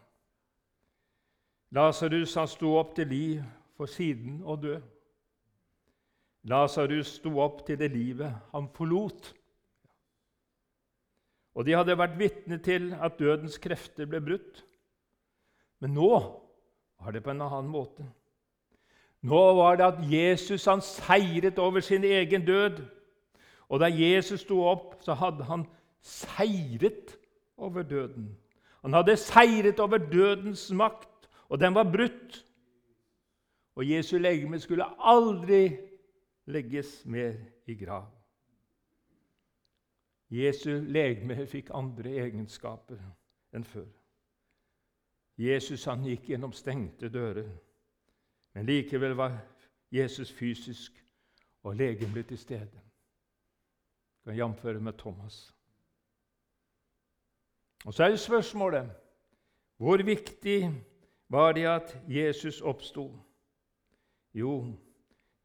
Lasarus 1.71 2.35
sto 2.51 2.75
opp 2.75 2.95
til 2.95 3.07
liv 3.07 3.43
for 3.79 3.87
siden 3.87 4.41
å 4.43 4.57
dø. 4.59 4.75
Lasarus 6.43 7.15
sto 7.19 7.37
opp 7.39 7.63
til 7.67 7.77
det 7.79 7.91
livet 7.93 8.33
han 8.51 8.67
forlot. 8.75 9.31
Og 11.55 11.67
de 11.67 11.75
hadde 11.75 11.97
vært 11.99 12.17
vitne 12.19 12.57
til 12.63 12.91
at 12.95 13.19
dødens 13.19 13.57
krefter 13.61 14.07
ble 14.09 14.21
brutt. 14.23 14.63
Men 15.81 15.95
nå 15.95 16.11
var 17.01 17.15
det 17.15 17.23
på 17.23 17.31
en 17.33 17.43
annen 17.43 17.71
måte. 17.71 18.05
Nå 19.21 19.41
var 19.57 19.77
det 19.77 19.85
at 19.85 20.01
Jesus 20.11 20.65
han 20.65 20.81
seiret 20.81 21.59
over 21.61 21.83
sin 21.85 22.03
egen 22.03 22.45
død. 22.45 22.81
Og 23.69 23.79
da 23.79 23.87
Jesus 23.87 24.43
sto 24.43 24.59
opp, 24.67 24.97
så 25.05 25.13
hadde 25.15 25.45
han 25.47 25.65
seiret 26.01 27.15
over 27.57 27.85
døden. 27.85 28.31
Han 28.81 28.97
hadde 28.97 29.17
seiret 29.21 29.79
over 29.79 30.01
dødens 30.01 30.71
makt, 30.73 31.10
og 31.51 31.59
den 31.59 31.75
var 31.75 31.91
brutt. 31.91 32.45
Og 33.75 33.89
Jesu 33.89 34.17
legeme 34.17 34.59
skulle 34.59 34.87
aldri 34.99 35.77
legges 36.45 37.05
mer 37.05 37.33
i 37.67 37.75
grav. 37.75 38.07
Jesu 40.31 40.69
legeme 40.87 41.35
fikk 41.47 41.73
andre 41.75 42.13
egenskaper 42.23 42.99
enn 43.51 43.67
før. 43.67 43.87
Jesus 45.37 45.83
han 45.89 46.05
gikk 46.07 46.29
gjennom 46.31 46.53
stengte 46.55 47.09
dører, 47.11 47.49
men 48.53 48.67
likevel 48.67 49.15
var 49.19 49.35
Jesus 49.91 50.31
fysisk 50.31 51.01
og 51.63 51.75
legemlig 51.75 52.25
til 52.29 52.39
stede. 52.39 52.79
Kan 54.23 54.37
jamføre 54.37 54.79
med 54.79 54.93
Thomas. 54.93 55.49
Og 57.85 57.93
Så 57.93 58.03
er 58.03 58.09
det 58.09 58.19
spørsmålet 58.19 58.91
hvor 59.77 60.03
viktig 60.03 60.90
var 61.31 61.53
det 61.55 61.65
at 61.65 61.93
Jesus 62.07 62.61
oppsto? 62.61 63.07
Jo, 64.33 64.65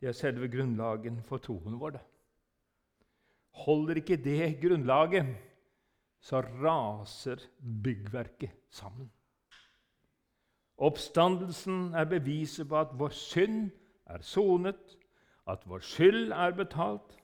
det 0.01 0.09
er 0.09 0.13
selve 0.13 0.49
grunnlaget 0.51 1.23
for 1.25 1.39
troen 1.39 1.79
vår. 1.81 1.99
Holder 3.67 4.01
ikke 4.03 4.17
det 4.17 4.59
grunnlaget, 4.63 5.37
så 6.21 6.41
raser 6.41 7.47
byggverket 7.83 8.51
sammen. 8.71 9.11
Oppstandelsen 10.77 11.95
er 11.95 12.05
beviset 12.05 12.69
på 12.69 12.81
at 12.81 12.93
vår 12.99 13.15
synd 13.15 13.71
er 14.07 14.23
sonet, 14.23 14.99
at 15.49 15.63
vår 15.67 15.79
skyld 15.79 16.33
er 16.33 16.51
betalt. 16.51 17.17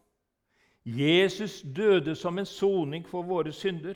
Jesus 0.87 1.63
døde 1.77 2.15
som 2.15 2.39
en 2.39 2.47
soning 2.47 3.07
for 3.09 3.23
våre 3.23 3.53
synder. 3.53 3.95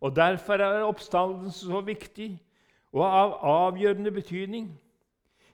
Og 0.00 0.16
Derfor 0.16 0.52
er 0.52 0.84
oppstandelsen 0.84 1.70
så 1.70 1.80
viktig 1.80 2.45
og 2.92 3.04
av 3.06 3.38
avgjørende 3.42 4.10
betydning. 4.10 4.80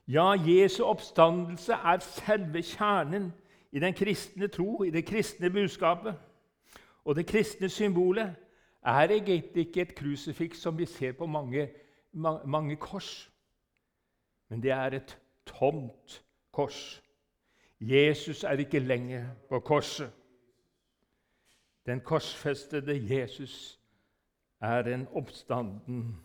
Ja, 0.09 0.33
Jesu 0.33 0.83
oppstandelse 0.85 1.73
er 1.73 1.99
selve 1.99 2.63
kjernen 2.63 3.33
i 3.73 3.81
den 3.81 3.95
kristne 3.95 4.49
tro, 4.49 4.83
i 4.83 4.91
det 4.91 5.07
kristne 5.07 5.51
budskapet. 5.51 6.15
Og 7.05 7.17
det 7.17 7.27
kristne 7.27 7.69
symbolet 7.69 8.35
er 8.83 9.09
egentlig 9.11 9.45
ikke 9.55 9.81
et 9.81 9.95
krusifiks 9.95 10.59
som 10.59 10.79
vi 10.79 10.87
ser 10.87 11.13
på 11.13 11.27
mange 11.27 11.69
mange 12.13 12.77
kors. 12.77 13.31
Men 14.49 14.63
det 14.63 14.71
er 14.71 14.87
et 14.87 15.19
tomt 15.47 16.23
kors. 16.53 17.03
Jesus 17.81 18.45
er 18.45 18.53
ikke 18.53 18.79
lenger 18.79 19.27
på 19.49 19.61
korset. 19.61 20.13
Den 21.87 22.01
korsfestede 22.01 23.17
Jesus 23.17 23.81
er 24.61 24.83
en 24.83 25.09
oppstanden 25.13 26.21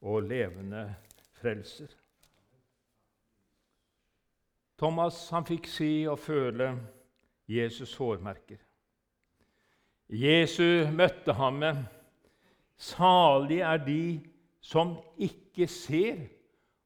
og 0.00 0.22
levende 0.22 0.94
frelser. 1.40 1.92
Thomas 4.80 5.28
han 5.30 5.44
fikk 5.44 5.68
si 5.68 6.06
og 6.08 6.18
føle 6.18 6.72
Jesus' 7.50 7.98
hårmerker. 7.98 8.56
Jesus 10.08 10.88
møtte 10.90 11.32
ham 11.32 11.52
med 11.52 11.84
'Salig 12.76 13.60
er 13.60 13.76
de 13.76 14.30
som 14.60 14.96
ikke 15.18 15.66
ser, 15.66 16.26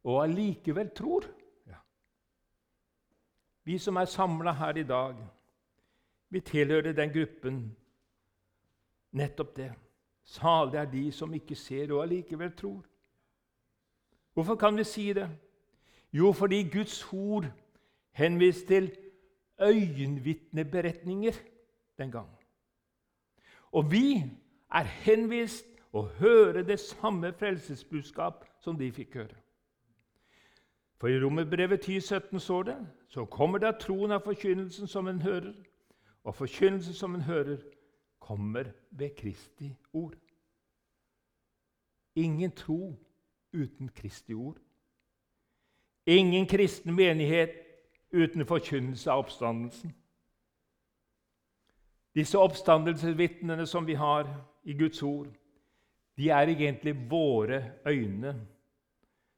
og 0.05 0.25
allikevel 0.25 0.91
tror'. 0.99 1.29
Ja. 1.67 1.79
Vi 3.65 3.79
som 3.79 3.97
er 3.97 4.05
samla 4.05 4.53
her 4.53 4.77
i 4.77 4.83
dag, 4.83 5.15
vi 6.29 6.41
tilhører 6.41 6.93
den 6.93 7.13
gruppen. 7.13 7.77
Nettopp 9.13 9.57
det. 9.57 9.73
Salig 10.25 10.79
er 10.79 10.91
de 10.91 11.13
som 11.13 11.35
ikke 11.35 11.55
ser, 11.55 11.93
og 11.93 12.03
allikevel 12.03 12.57
tror. 12.57 12.83
Hvorfor 14.35 14.55
kan 14.55 14.77
vi 14.77 14.85
si 14.85 15.13
det? 15.13 15.29
Jo, 16.13 16.33
fordi 16.33 16.63
Guds 16.69 17.07
ord 17.13 17.47
henviste 18.13 18.67
til 18.67 18.97
øyenvitneberetninger 19.61 21.33
den 21.99 22.11
gangen. 22.11 22.37
Og 23.73 23.91
vi 23.91 24.23
er 24.71 24.83
henvist 24.83 25.67
å 25.93 26.03
høre 26.19 26.63
det 26.67 26.81
samme 26.81 27.33
frelsesbudskap 27.33 28.45
som 28.63 28.79
de 28.79 28.91
fikk 28.93 29.15
høre. 29.15 29.39
For 30.99 31.11
i 31.11 31.19
Romerbrevet 31.21 31.81
10, 31.81 32.01
17 32.01 32.41
står 32.41 32.63
det 32.63 32.77
så 33.09 33.25
kommer 33.25 33.59
det 33.59 33.69
av 33.69 33.81
troen 33.81 34.15
av 34.15 34.23
forkynnelsen 34.25 34.91
som 34.91 35.09
en 35.09 35.23
hører, 35.23 35.55
og 36.25 36.35
forkynnelsen 36.35 36.95
som 36.95 37.15
en 37.15 37.27
hører, 37.27 37.59
kommer 38.19 38.71
ved 38.91 39.11
Kristi 39.19 39.75
ord. 39.93 40.17
Ingen 42.17 42.51
tro 42.51 42.95
uten 43.55 43.89
Kristi 43.95 44.35
ord. 44.35 44.59
Ingen 46.07 46.47
kristen 46.47 46.95
menighet 46.95 47.55
uten 48.13 48.47
forkynnelse 48.47 49.11
av 49.11 49.25
oppstandelsen. 49.25 49.95
Disse 52.15 52.39
oppstandelsesvitnene 52.39 53.67
som 53.67 53.87
vi 53.87 53.95
har 53.95 54.29
i 54.65 54.75
Guds 54.79 55.03
ord, 55.03 55.33
de 56.17 56.29
er 56.31 56.53
egentlig 56.53 56.95
våre 57.11 57.73
øyne 57.87 58.37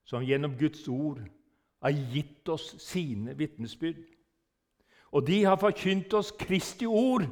som 0.04 0.22
gjennom 0.22 0.58
Guds 0.58 0.88
ord 0.88 1.22
har 1.82 1.90
gitt 2.12 2.48
oss 2.48 2.74
sine 2.82 3.38
vitnesbyrd. 3.38 4.02
Og 5.12 5.26
de 5.26 5.44
har 5.44 5.56
forkynt 5.56 6.14
oss 6.14 6.32
Kristi 6.38 6.86
ord 6.86 7.24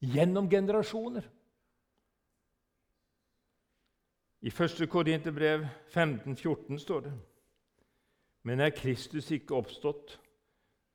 gjennom 0.00 0.50
generasjoner. 0.50 1.22
I 4.44 4.50
1. 4.50 4.88
Korinterbrev 4.90 5.66
15, 5.86 6.36
14 6.36 6.78
står 6.78 7.00
det 7.00 7.12
Men 8.42 8.60
er 8.60 8.70
Kristus 8.76 9.30
ikke 9.30 9.54
oppstått, 9.56 10.20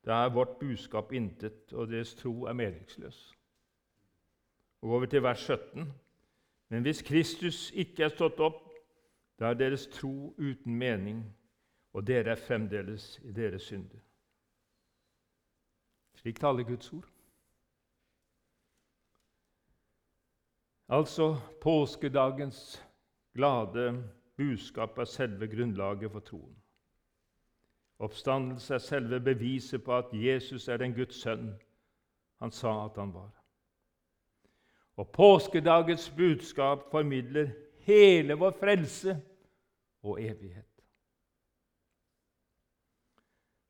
da 0.06 0.20
er 0.24 0.30
vårt 0.30 0.52
budskap 0.60 1.12
intet, 1.12 1.72
og 1.72 1.88
deres 1.90 2.14
tro 2.14 2.44
er 2.46 2.52
meningsløs. 2.52 3.32
Og 4.82 4.90
over 4.90 5.06
til 5.06 5.22
vers 5.22 5.38
17. 5.38 5.92
Men 6.68 6.82
hvis 6.82 7.02
Kristus 7.02 7.72
ikke 7.74 8.04
er 8.04 8.12
stått 8.14 8.38
opp, 8.40 8.68
da 9.38 9.50
er 9.50 9.58
deres 9.58 9.86
tro 9.86 10.30
uten 10.38 10.76
mening, 10.78 11.24
og 11.92 12.06
dere 12.06 12.30
er 12.30 12.44
fremdeles 12.46 13.18
i 13.24 13.32
deres 13.32 13.62
synder. 13.62 13.98
Slik 16.14 16.38
taler 16.40 16.62
Guds 16.62 16.92
ord. 16.92 17.10
Altså 20.88 21.40
påskedagens 21.60 22.89
glade 23.34 24.04
budskap 24.36 24.98
er 24.98 25.04
selve 25.04 25.48
grunnlaget 25.48 26.12
for 26.12 26.20
troen. 26.20 26.56
Oppstandelse 28.00 28.74
er 28.74 28.78
selve 28.78 29.20
beviset 29.20 29.84
på 29.84 29.96
at 29.96 30.12
Jesus 30.12 30.68
er 30.68 30.76
den 30.80 30.94
Guds 30.94 31.20
sønn 31.20 31.52
han 32.40 32.50
sa 32.50 32.84
at 32.84 32.96
han 32.96 33.12
var. 33.14 33.30
Og 34.96 35.12
påskedagens 35.12 36.10
budskap 36.16 36.90
formidler 36.90 37.50
hele 37.84 38.34
vår 38.34 38.50
frelse 38.50 39.16
og 40.02 40.22
evighet. 40.22 40.66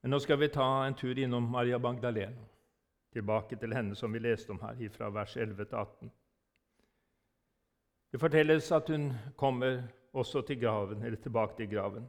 Men 0.03 0.15
nå 0.15 0.19
skal 0.19 0.39
vi 0.41 0.49
ta 0.49 0.87
en 0.87 0.95
tur 0.95 1.19
innom 1.19 1.51
Maria 1.51 1.79
Magdalena, 1.79 2.47
tilbake 3.13 3.57
til 3.57 3.75
henne 3.75 3.97
som 3.99 4.13
vi 4.13 4.23
leste 4.23 4.51
om 4.51 4.61
her, 4.63 4.89
fra 4.95 5.11
vers 5.11 5.37
11 5.37 5.65
til 5.65 5.77
18. 5.77 6.13
Det 8.13 8.21
fortelles 8.21 8.73
at 8.73 8.89
hun 8.91 9.13
kommer 9.37 9.83
også 10.13 10.43
til 10.43 10.61
graven, 10.61 11.03
eller 11.03 11.19
tilbake 11.19 11.57
til 11.57 11.71
graven. 11.71 12.09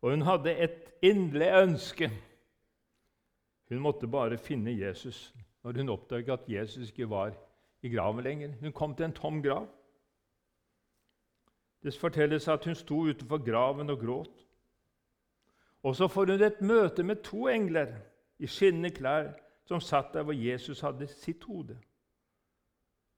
Og 0.00 0.10
hun 0.10 0.22
hadde 0.22 0.56
et 0.56 0.92
inderlig 1.02 1.62
ønske. 1.62 2.10
Hun 3.68 3.78
måtte 3.78 4.06
bare 4.06 4.38
finne 4.38 4.74
Jesus 4.80 5.34
når 5.62 5.72
hun 5.78 5.88
oppdaget 5.88 6.30
at 6.30 6.48
Jesus 6.48 6.90
ikke 6.90 7.10
var 7.10 7.32
i 7.82 7.96
graven 7.96 8.24
lenger. 8.24 8.52
Hun 8.60 8.72
kom 8.72 8.94
til 8.94 9.04
en 9.04 9.12
tom 9.12 9.42
grav. 9.42 9.68
Det 11.82 11.94
fortelles 11.98 12.48
at 12.48 12.64
hun 12.64 12.74
sto 12.74 13.00
utenfor 13.00 13.38
graven 13.50 13.90
og 13.90 13.98
gråt. 13.98 14.46
Og 15.82 15.96
så 15.96 16.08
får 16.08 16.26
hun 16.26 16.42
et 16.42 16.60
møte 16.60 17.02
med 17.02 17.22
to 17.22 17.48
engler 17.48 17.94
i 18.38 18.46
skinnende 18.46 18.90
klær 18.90 19.32
som 19.64 19.80
satt 19.80 20.14
der 20.14 20.22
hvor 20.22 20.32
Jesus 20.32 20.80
hadde 20.80 21.06
sitt 21.06 21.44
hode 21.44 21.78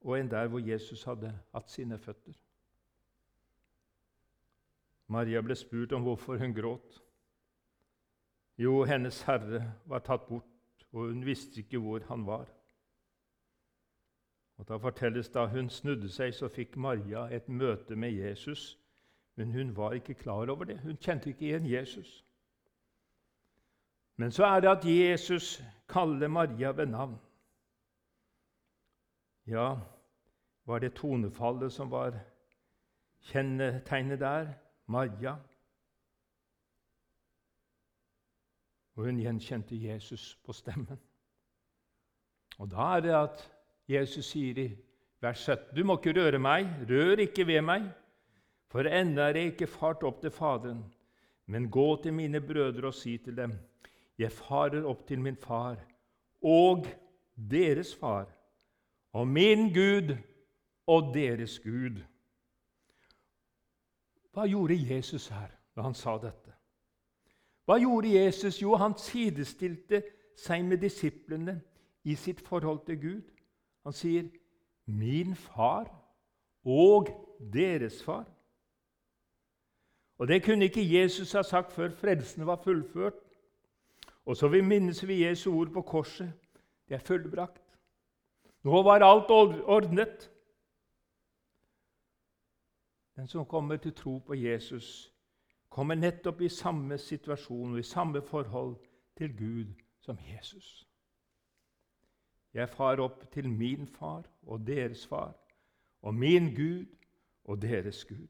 og 0.05 0.21
en 0.21 0.31
der 0.31 0.49
hvor 0.49 0.59
Jesus 0.59 1.03
hadde 1.05 1.33
hatt 1.55 1.71
sine 1.71 1.99
føtter. 1.99 2.37
Maria 5.09 5.41
ble 5.41 5.57
spurt 5.57 5.93
om 5.93 6.05
hvorfor 6.05 6.39
hun 6.39 6.55
gråt. 6.55 7.01
Jo, 8.59 8.85
hennes 8.85 9.23
herre 9.27 9.65
var 9.91 10.05
tatt 10.05 10.29
bort, 10.29 10.87
og 10.93 11.09
hun 11.09 11.25
visste 11.27 11.61
ikke 11.61 11.81
hvor 11.81 12.05
han 12.09 12.27
var. 12.27 12.47
Og 14.57 14.69
Da 14.69 14.77
fortelles 14.77 15.29
da 15.29 15.47
hun 15.51 15.69
snudde 15.71 16.09
seg, 16.09 16.35
så 16.35 16.49
fikk 16.49 16.77
Maria 16.77 17.27
et 17.35 17.49
møte 17.49 17.97
med 17.97 18.13
Jesus. 18.13 18.79
Men 19.35 19.53
hun 19.53 19.77
var 19.77 19.93
ikke 19.93 20.15
klar 20.15 20.51
over 20.51 20.65
det. 20.65 20.79
Hun 20.81 20.97
kjente 20.97 21.31
ikke 21.31 21.49
igjen 21.49 21.67
Jesus. 21.67 22.25
Men 24.17 24.31
så 24.31 24.45
er 24.47 24.61
det 24.61 24.69
at 24.69 24.85
Jesus 24.85 25.63
kaller 25.89 26.29
Maria 26.29 26.71
ved 26.71 26.87
navn. 26.87 27.19
Ja, 29.47 29.75
var 30.65 30.81
det 30.81 30.95
tonefallet 30.97 31.73
som 31.73 31.91
var 31.93 32.17
kjennetegnet 33.31 34.21
der? 34.21 34.55
Maria. 34.87 35.37
Og 38.95 39.09
hun 39.09 39.19
gjenkjente 39.19 39.77
Jesus 39.77 40.35
på 40.45 40.53
stemmen. 40.53 41.01
Og 42.59 42.71
da 42.71 42.91
er 42.97 43.01
det 43.05 43.15
at 43.17 43.45
Jesus 43.91 44.29
sier 44.31 44.59
i 44.61 44.69
vers 45.25 45.41
17.: 45.41 45.73
Du 45.77 45.85
må 45.85 45.97
ikke 45.99 46.15
røre 46.21 46.39
meg, 46.39 46.69
rør 46.89 47.25
ikke 47.25 47.47
ved 47.47 47.65
meg, 47.67 47.89
for 48.71 48.87
ennå 48.87 49.23
er 49.23 49.39
jeg 49.41 49.55
ikke 49.55 49.71
fart 49.71 50.05
opp 50.05 50.21
til 50.23 50.31
Faderen. 50.31 50.85
Men 51.47 51.71
gå 51.71 52.03
til 52.03 52.15
mine 52.15 52.41
brødre 52.41 52.87
og 52.87 52.95
si 52.95 53.19
til 53.19 53.37
dem:" 53.37 53.59
Jeg 54.19 54.31
farer 54.33 54.85
opp 54.87 55.07
til 55.09 55.19
min 55.19 55.37
far 55.37 55.77
og 56.43 56.87
deres 57.35 57.95
far, 57.97 58.29
og 59.13 59.27
min 59.27 59.73
Gud 59.75 60.15
og 60.87 61.15
deres 61.15 61.59
Gud. 61.61 62.03
Hva 64.33 64.47
gjorde 64.47 64.95
Jesus 64.95 65.29
her 65.29 65.51
da 65.77 65.83
han 65.83 65.95
sa 65.95 66.17
dette? 66.19 66.53
Hva 67.65 67.79
gjorde 67.81 68.13
Jesus? 68.13 68.61
Jo, 68.63 68.75
han 68.77 68.97
sidestilte 68.99 70.03
seg 70.37 70.65
med 70.65 70.83
disiplene 70.83 71.61
i 72.05 72.15
sitt 72.15 72.43
forhold 72.45 72.85
til 72.87 73.01
Gud. 73.01 73.23
Han 73.85 73.93
sier, 73.93 74.29
'Min 74.87 75.35
far 75.35 75.89
og 76.65 77.09
deres 77.53 78.03
far'. 78.03 78.31
Og 80.19 80.29
Det 80.29 80.45
kunne 80.45 80.65
ikke 80.65 81.01
Jesus 81.01 81.33
ha 81.33 81.43
sagt 81.43 81.73
før 81.73 81.91
frelsen 81.91 82.47
var 82.47 82.57
fullført. 82.65 83.15
Og 84.27 84.37
så 84.37 84.49
minnes 84.49 85.09
vi 85.09 85.25
Jesu 85.25 85.53
ord 85.53 85.73
på 85.73 85.83
korset. 85.83 86.33
Det 86.89 86.95
er 86.95 86.99
fullbrakt. 86.99 87.63
Nå 88.63 88.83
var 88.83 89.05
alt 89.05 89.31
ordnet. 89.31 90.31
Den 93.17 93.29
som 93.29 93.47
kommer 93.47 93.77
til 93.77 93.95
tro 93.95 94.19
på 94.19 94.35
Jesus, 94.35 95.13
kommer 95.69 95.95
nettopp 95.95 96.41
i 96.41 96.49
samme 96.49 96.99
situasjon 96.99 97.73
og 97.73 97.79
i 97.79 97.83
samme 97.83 98.23
forhold 98.23 98.77
til 99.17 99.37
Gud 99.39 99.75
som 100.01 100.19
Jesus. 100.33 100.87
Jeg 102.55 102.69
far 102.69 103.01
opp 103.03 103.25
til 103.33 103.49
min 103.51 103.87
far 103.87 104.23
og 104.47 104.67
deres 104.67 105.07
far, 105.07 105.35
og 106.03 106.15
min 106.15 106.55
Gud 106.55 106.87
og 107.45 107.63
deres 107.63 108.05
Gud. 108.05 108.29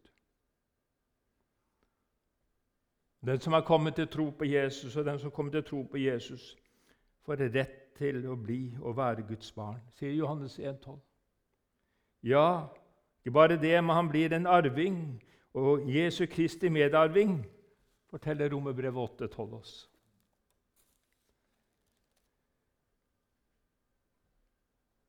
Den 3.26 3.40
som 3.40 3.52
har 3.52 3.60
kommet 3.60 3.94
til 3.94 4.08
tro 4.08 4.30
på 4.30 4.44
Jesus, 4.44 4.96
og 4.96 5.04
den 5.04 5.18
som 5.18 5.30
kommer 5.30 5.52
til 5.52 5.64
tro 5.64 5.82
på 5.82 5.96
Jesus, 5.96 6.56
får 7.24 7.36
rett 7.36 7.94
til 7.96 8.26
å 8.28 8.36
bli 8.36 8.76
og 8.80 8.96
være 8.96 9.24
Guds 9.28 9.52
barn, 9.52 9.80
sier 9.96 10.12
Johannes 10.12 10.58
1,12. 10.58 10.98
Ja, 12.22 12.66
Ikke 13.24 13.32
bare 13.32 13.56
det, 13.56 13.84
men 13.84 13.96
han 13.96 14.08
blir 14.08 14.32
en 14.37 14.46
arving 14.46 15.22
og 15.54 15.87
Jesu 15.88 16.26
Kristi 16.26 16.68
medarving, 16.68 17.46
forteller 18.10 18.52
Romerbrevet 18.52 19.20
8,12 19.20 19.54
oss. 19.54 19.90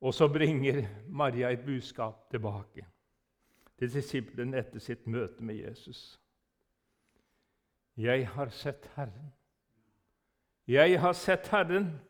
Og 0.00 0.14
så 0.14 0.28
bringer 0.28 0.86
Maria 1.08 1.50
et 1.52 1.64
budskap 1.64 2.30
tilbake 2.30 2.86
til 3.78 3.92
disiplene 3.92 4.58
etter 4.58 4.80
sitt 4.80 5.06
møte 5.06 5.44
med 5.44 5.54
Jesus. 5.54 6.20
Jeg 7.96 8.28
har 8.28 8.48
sett 8.48 8.90
Herren. 8.96 9.32
Jeg 10.66 11.00
har 11.00 11.12
sett 11.12 11.48
Herren. 11.48 12.00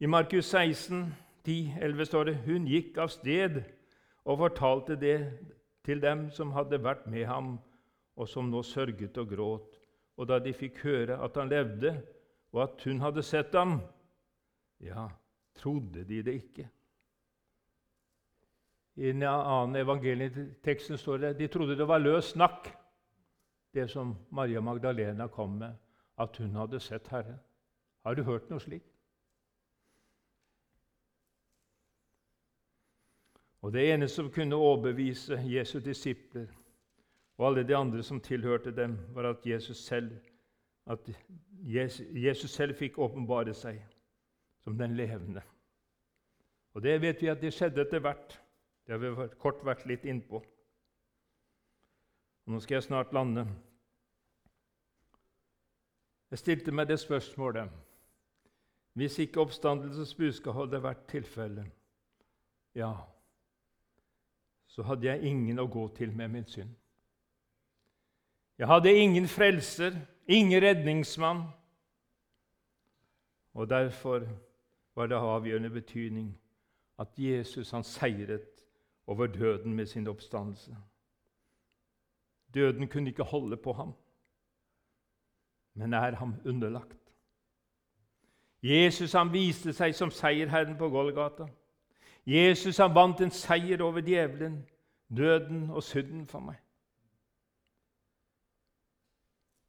I 0.00 0.06
Markus 0.06 0.44
16, 0.44 1.14
10, 1.44 1.74
11 1.80 2.06
står 2.06 2.24
det 2.24 2.36
hun 2.46 2.66
gikk 2.66 2.98
av 2.98 3.08
sted 3.08 3.62
og 4.28 4.38
fortalte 4.42 4.96
det 5.00 5.18
til 5.88 6.02
dem 6.04 6.26
som 6.36 6.52
hadde 6.52 6.80
vært 6.84 7.06
med 7.08 7.24
ham, 7.26 7.54
og 8.18 8.28
som 8.28 8.50
nå 8.50 8.60
sørget 8.66 9.16
og 9.18 9.30
gråt. 9.30 9.78
Og 10.18 10.28
da 10.28 10.36
de 10.42 10.52
fikk 10.52 10.82
høre 10.84 11.16
at 11.24 11.36
han 11.38 11.48
levde, 11.48 11.94
og 12.52 12.62
at 12.66 12.82
hun 12.84 13.00
hadde 13.00 13.22
sett 13.24 13.54
ham, 13.56 13.78
ja, 14.84 15.06
trodde 15.56 16.04
de 16.04 16.20
det 16.26 16.34
ikke. 16.42 16.66
I 18.98 19.12
den 19.12 19.22
annen 19.22 19.78
evangelieteksten 19.78 20.98
står 20.98 21.22
det 21.22 21.32
de 21.38 21.48
trodde 21.48 21.78
det 21.78 21.86
var 21.88 22.02
løs 22.02 22.32
snakk, 22.34 22.68
det 23.74 23.86
som 23.90 24.16
Maria 24.34 24.60
Magdalena 24.60 25.28
kom 25.30 25.56
med, 25.60 25.76
at 26.18 26.36
hun 26.36 26.56
hadde 26.58 26.80
sett 26.82 27.08
Herren. 27.08 27.38
Har 28.04 28.14
du 28.18 28.24
hørt 28.26 28.50
noe 28.50 28.60
slikt? 28.60 28.97
Og 33.68 33.72
Det 33.72 33.92
eneste 33.92 34.16
som 34.16 34.30
kunne 34.32 34.56
overbevise 34.56 35.36
Jesu 35.44 35.78
disipler 35.78 36.46
og 37.36 37.46
alle 37.46 37.68
de 37.68 37.74
andre 37.76 38.02
som 38.02 38.20
tilhørte 38.20 38.70
dem, 38.76 38.98
var 39.12 39.26
at 39.28 39.46
Jesus 39.46 39.76
selv, 39.76 40.10
at 40.86 41.10
Jesus 42.14 42.50
selv 42.50 42.72
fikk 42.78 42.96
åpenbare 42.98 43.52
seg 43.54 43.82
som 44.64 44.78
den 44.78 44.96
levende. 44.96 45.42
Og 46.72 46.82
Det 46.82 47.02
vet 47.02 47.22
vi 47.22 47.28
at 47.28 47.42
det 47.42 47.52
skjedde 47.52 47.80
etter 47.80 48.00
hvert. 48.00 48.38
Det 48.86 48.96
har 48.96 48.98
vi 49.04 49.28
kort 49.38 49.60
vært 49.64 49.84
litt 49.86 50.04
innpå. 50.04 50.40
Nå 52.46 52.60
skal 52.60 52.74
jeg 52.74 52.88
snart 52.88 53.12
lande. 53.12 53.44
Jeg 56.30 56.38
stilte 56.38 56.72
meg 56.72 56.88
det 56.88 57.00
spørsmålet 57.00 57.68
Hvis 58.92 59.18
ikke 59.18 59.40
oppstandelsesbudskapet 59.44 60.56
hadde 60.56 60.82
vært 60.82 61.06
tilfellet, 61.08 61.68
ja, 62.74 62.94
så 64.78 64.84
hadde 64.86 65.08
jeg 65.08 65.26
ingen 65.26 65.58
å 65.58 65.64
gå 65.66 65.88
til 65.96 66.12
med 66.14 66.28
min 66.30 66.44
synd. 66.46 66.68
Jeg 68.58 68.68
hadde 68.70 68.92
ingen 68.94 69.24
frelser, 69.26 69.96
ingen 70.30 70.62
redningsmann. 70.62 71.40
Og 73.58 73.66
derfor 73.66 74.22
var 74.94 75.10
det 75.10 75.18
av 75.18 75.26
avgjørende 75.32 75.72
betydning 75.74 76.30
at 77.02 77.18
Jesus 77.18 77.74
han 77.74 77.82
seiret 77.82 78.62
over 79.10 79.26
døden 79.26 79.74
med 79.74 79.90
sin 79.90 80.06
oppstandelse. 80.06 80.76
Døden 82.54 82.86
kunne 82.86 83.10
ikke 83.10 83.26
holde 83.26 83.56
på 83.56 83.72
ham, 83.72 83.92
men 85.74 85.92
er 85.92 86.22
ham 86.22 86.36
underlagt. 86.46 87.02
Jesus 88.62 89.18
han 89.18 89.34
viste 89.34 89.74
seg 89.74 89.98
som 89.98 90.14
seierherren 90.14 90.78
på 90.78 90.86
Golgata. 90.88 91.50
Jesus 92.28 92.76
han 92.76 92.92
vant 92.94 93.20
en 93.24 93.30
seier 93.32 93.80
over 93.82 94.04
djevelen, 94.04 94.58
døden 95.16 95.70
og 95.70 95.82
synden 95.82 96.26
for 96.28 96.44
meg. 96.44 96.58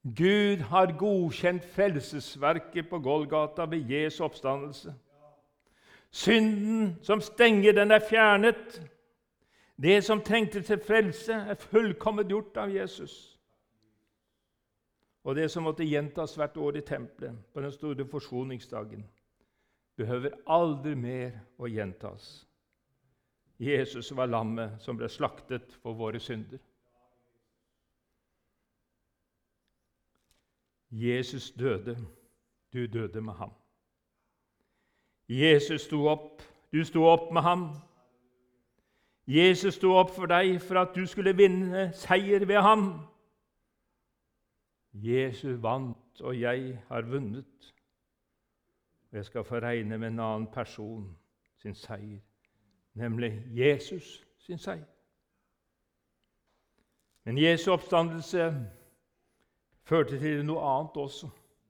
Gud 0.04 0.66
har 0.68 0.92
godkjent 0.98 1.64
frelsesverket 1.66 2.90
på 2.90 3.00
Golgata 3.00 3.64
ved 3.64 3.88
Jesu 3.88 4.24
oppstandelse. 4.24 4.94
Synden 6.12 7.00
som 7.04 7.22
stenger, 7.22 7.72
den 7.72 7.92
er 7.92 8.00
fjernet. 8.10 8.82
Det 9.82 10.04
som 10.04 10.22
trengte 10.22 10.62
til 10.62 10.82
frelse, 10.84 11.34
er 11.34 11.56
fullkomment 11.56 12.28
gjort 12.28 12.58
av 12.58 12.76
Jesus. 12.76 13.40
Og 15.24 15.36
det 15.36 15.52
som 15.52 15.64
måtte 15.64 15.88
gjentas 15.88 16.36
hvert 16.36 16.58
år 16.58 16.80
i 16.80 16.82
tempelet 16.82 17.40
på 17.54 17.62
den 17.62 17.72
store 17.72 18.08
forsoningsdagen, 18.08 19.06
behøver 19.96 20.36
aldri 20.48 20.96
mer 20.96 21.40
å 21.60 21.68
gjentas. 21.68 22.49
Jesus 23.60 24.16
var 24.16 24.26
lammet 24.26 24.78
som 24.80 24.98
ble 24.98 25.10
slaktet 25.10 25.74
for 25.84 25.94
våre 25.94 26.20
synder. 26.20 26.60
Jesus 30.92 31.52
døde. 31.52 31.98
Du 32.74 32.86
døde 32.86 33.22
med 33.22 33.34
ham. 33.34 33.52
Jesus 35.30 35.82
sto 35.82 36.08
opp. 36.08 36.42
Du 36.72 36.84
sto 36.86 37.04
opp 37.04 37.34
med 37.34 37.42
ham. 37.42 37.70
Jesus 39.28 39.76
sto 39.76 39.92
opp 39.94 40.10
for 40.16 40.26
deg 40.26 40.56
for 40.62 40.80
at 40.82 40.96
du 40.96 41.06
skulle 41.06 41.36
vinne 41.38 41.92
seier 41.94 42.46
ved 42.50 42.62
ham. 42.66 42.86
Jesus 44.94 45.62
vant, 45.62 46.22
og 46.22 46.40
jeg 46.40 46.80
har 46.88 47.02
vunnet. 47.02 47.74
Jeg 49.12 49.26
skal 49.26 49.44
få 49.44 49.60
regne 49.60 49.98
med 49.98 50.08
en 50.08 50.20
annen 50.20 50.48
person 50.54 51.18
sin 51.62 51.76
seier, 51.76 52.20
nemlig 53.00 53.32
Jesus 53.56 54.20
sin 54.44 54.60
seier. 54.60 54.86
Men 57.24 57.38
Jesu 57.38 57.72
oppstandelse 57.72 58.50
førte 59.86 60.20
til 60.20 60.44
noe 60.46 60.64
annet 60.66 60.98
også. 60.98 61.30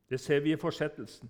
Det 0.10 0.20
ser 0.20 0.40
vi 0.40 0.54
i 0.54 0.60
fortsettelsen. 0.60 1.30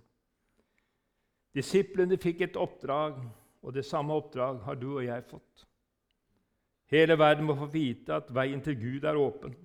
Disiplene 1.56 2.18
fikk 2.22 2.46
et 2.46 2.60
oppdrag, 2.60 3.18
og 3.62 3.74
det 3.74 3.86
samme 3.86 4.14
oppdrag 4.14 4.62
har 4.64 4.78
du 4.80 4.92
og 4.92 5.06
jeg 5.06 5.26
fått. 5.28 5.66
Hele 6.90 7.18
verden 7.20 7.46
må 7.46 7.56
få 7.58 7.68
vite 7.74 8.16
at 8.16 8.30
veien 8.34 8.62
til 8.66 8.78
Gud 8.80 9.04
er 9.06 9.18
åpen. 9.20 9.56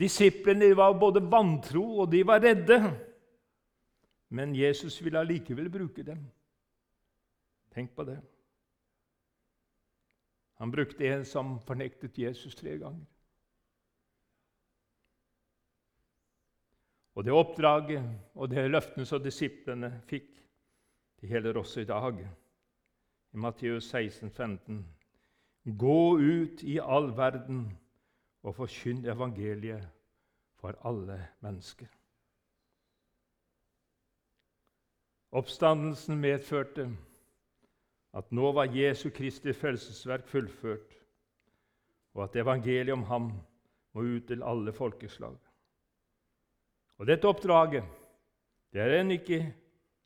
Disiplene 0.00 0.70
var 0.76 0.98
både 0.98 1.22
vantro 1.22 1.84
og 2.02 2.12
de 2.12 2.22
var 2.26 2.42
redde, 2.42 2.78
men 4.30 4.54
Jesus 4.56 5.00
ville 5.04 5.18
allikevel 5.18 5.70
bruke 5.70 6.02
dem. 6.06 6.22
Tenk 7.74 7.94
på 7.96 8.04
det. 8.04 8.18
Han 10.60 10.70
brukte 10.70 11.06
en 11.06 11.24
som 11.24 11.60
fornektet 11.64 12.18
Jesus 12.18 12.54
tre 12.54 12.76
ganger. 12.78 13.06
Og 17.14 17.24
det 17.24 17.32
oppdraget 17.32 18.04
og 18.34 18.50
det 18.50 18.70
løftene 18.70 19.06
som 19.06 19.22
disiplene 19.22 19.90
fikk, 20.08 20.28
det 21.20 21.30
gjelder 21.30 21.58
også 21.58 21.80
i 21.80 21.88
dag. 21.88 22.20
I 23.32 23.36
Matteus 23.36 23.90
16, 23.90 24.30
15 24.30 24.84
Gå 25.78 26.18
ut 26.18 26.62
i 26.62 26.78
all 26.80 27.10
verden 27.16 27.66
og 28.42 28.54
forkynn 28.56 29.04
evangeliet 29.04 29.84
for 30.60 30.76
alle 30.84 31.18
mennesker. 31.40 31.88
Oppstandelsen 35.30 36.16
medførte 36.20 36.88
at 38.12 38.32
nå 38.34 38.52
var 38.52 38.72
Jesu 38.74 39.10
Kristi 39.14 39.52
frelsesverk 39.54 40.26
fullført, 40.28 40.96
og 42.14 42.24
at 42.24 42.36
evangeliet 42.42 42.92
om 42.92 43.04
ham 43.06 43.30
må 43.94 44.02
ut 44.02 44.26
til 44.26 44.42
alle 44.42 44.72
folkeslag. 44.72 45.36
Og 46.98 47.06
Dette 47.06 47.28
oppdraget 47.28 47.86
det 48.70 48.82
er 48.82 49.00
ennå 49.00 49.16
ikke 49.18 49.40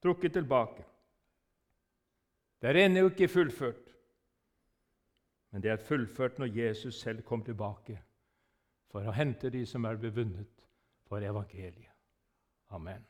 trukket 0.03 0.33
tilbake. 0.33 0.85
Det 2.61 2.71
er 2.71 2.85
ennå 2.85 3.09
ikke 3.11 3.29
fullført. 3.29 3.91
Men 5.53 5.63
det 5.63 5.71
er 5.71 5.77
fullført 5.77 6.39
når 6.39 6.57
Jesus 6.57 7.01
selv 7.01 7.23
kom 7.23 7.45
tilbake 7.45 7.99
for 8.91 9.05
å 9.05 9.13
hente 9.15 9.51
de 9.51 9.65
som 9.67 9.85
er 9.85 10.01
bevunnet 10.01 10.65
for 11.09 11.23
evangeliet. 11.23 11.93
Amen. 12.75 13.05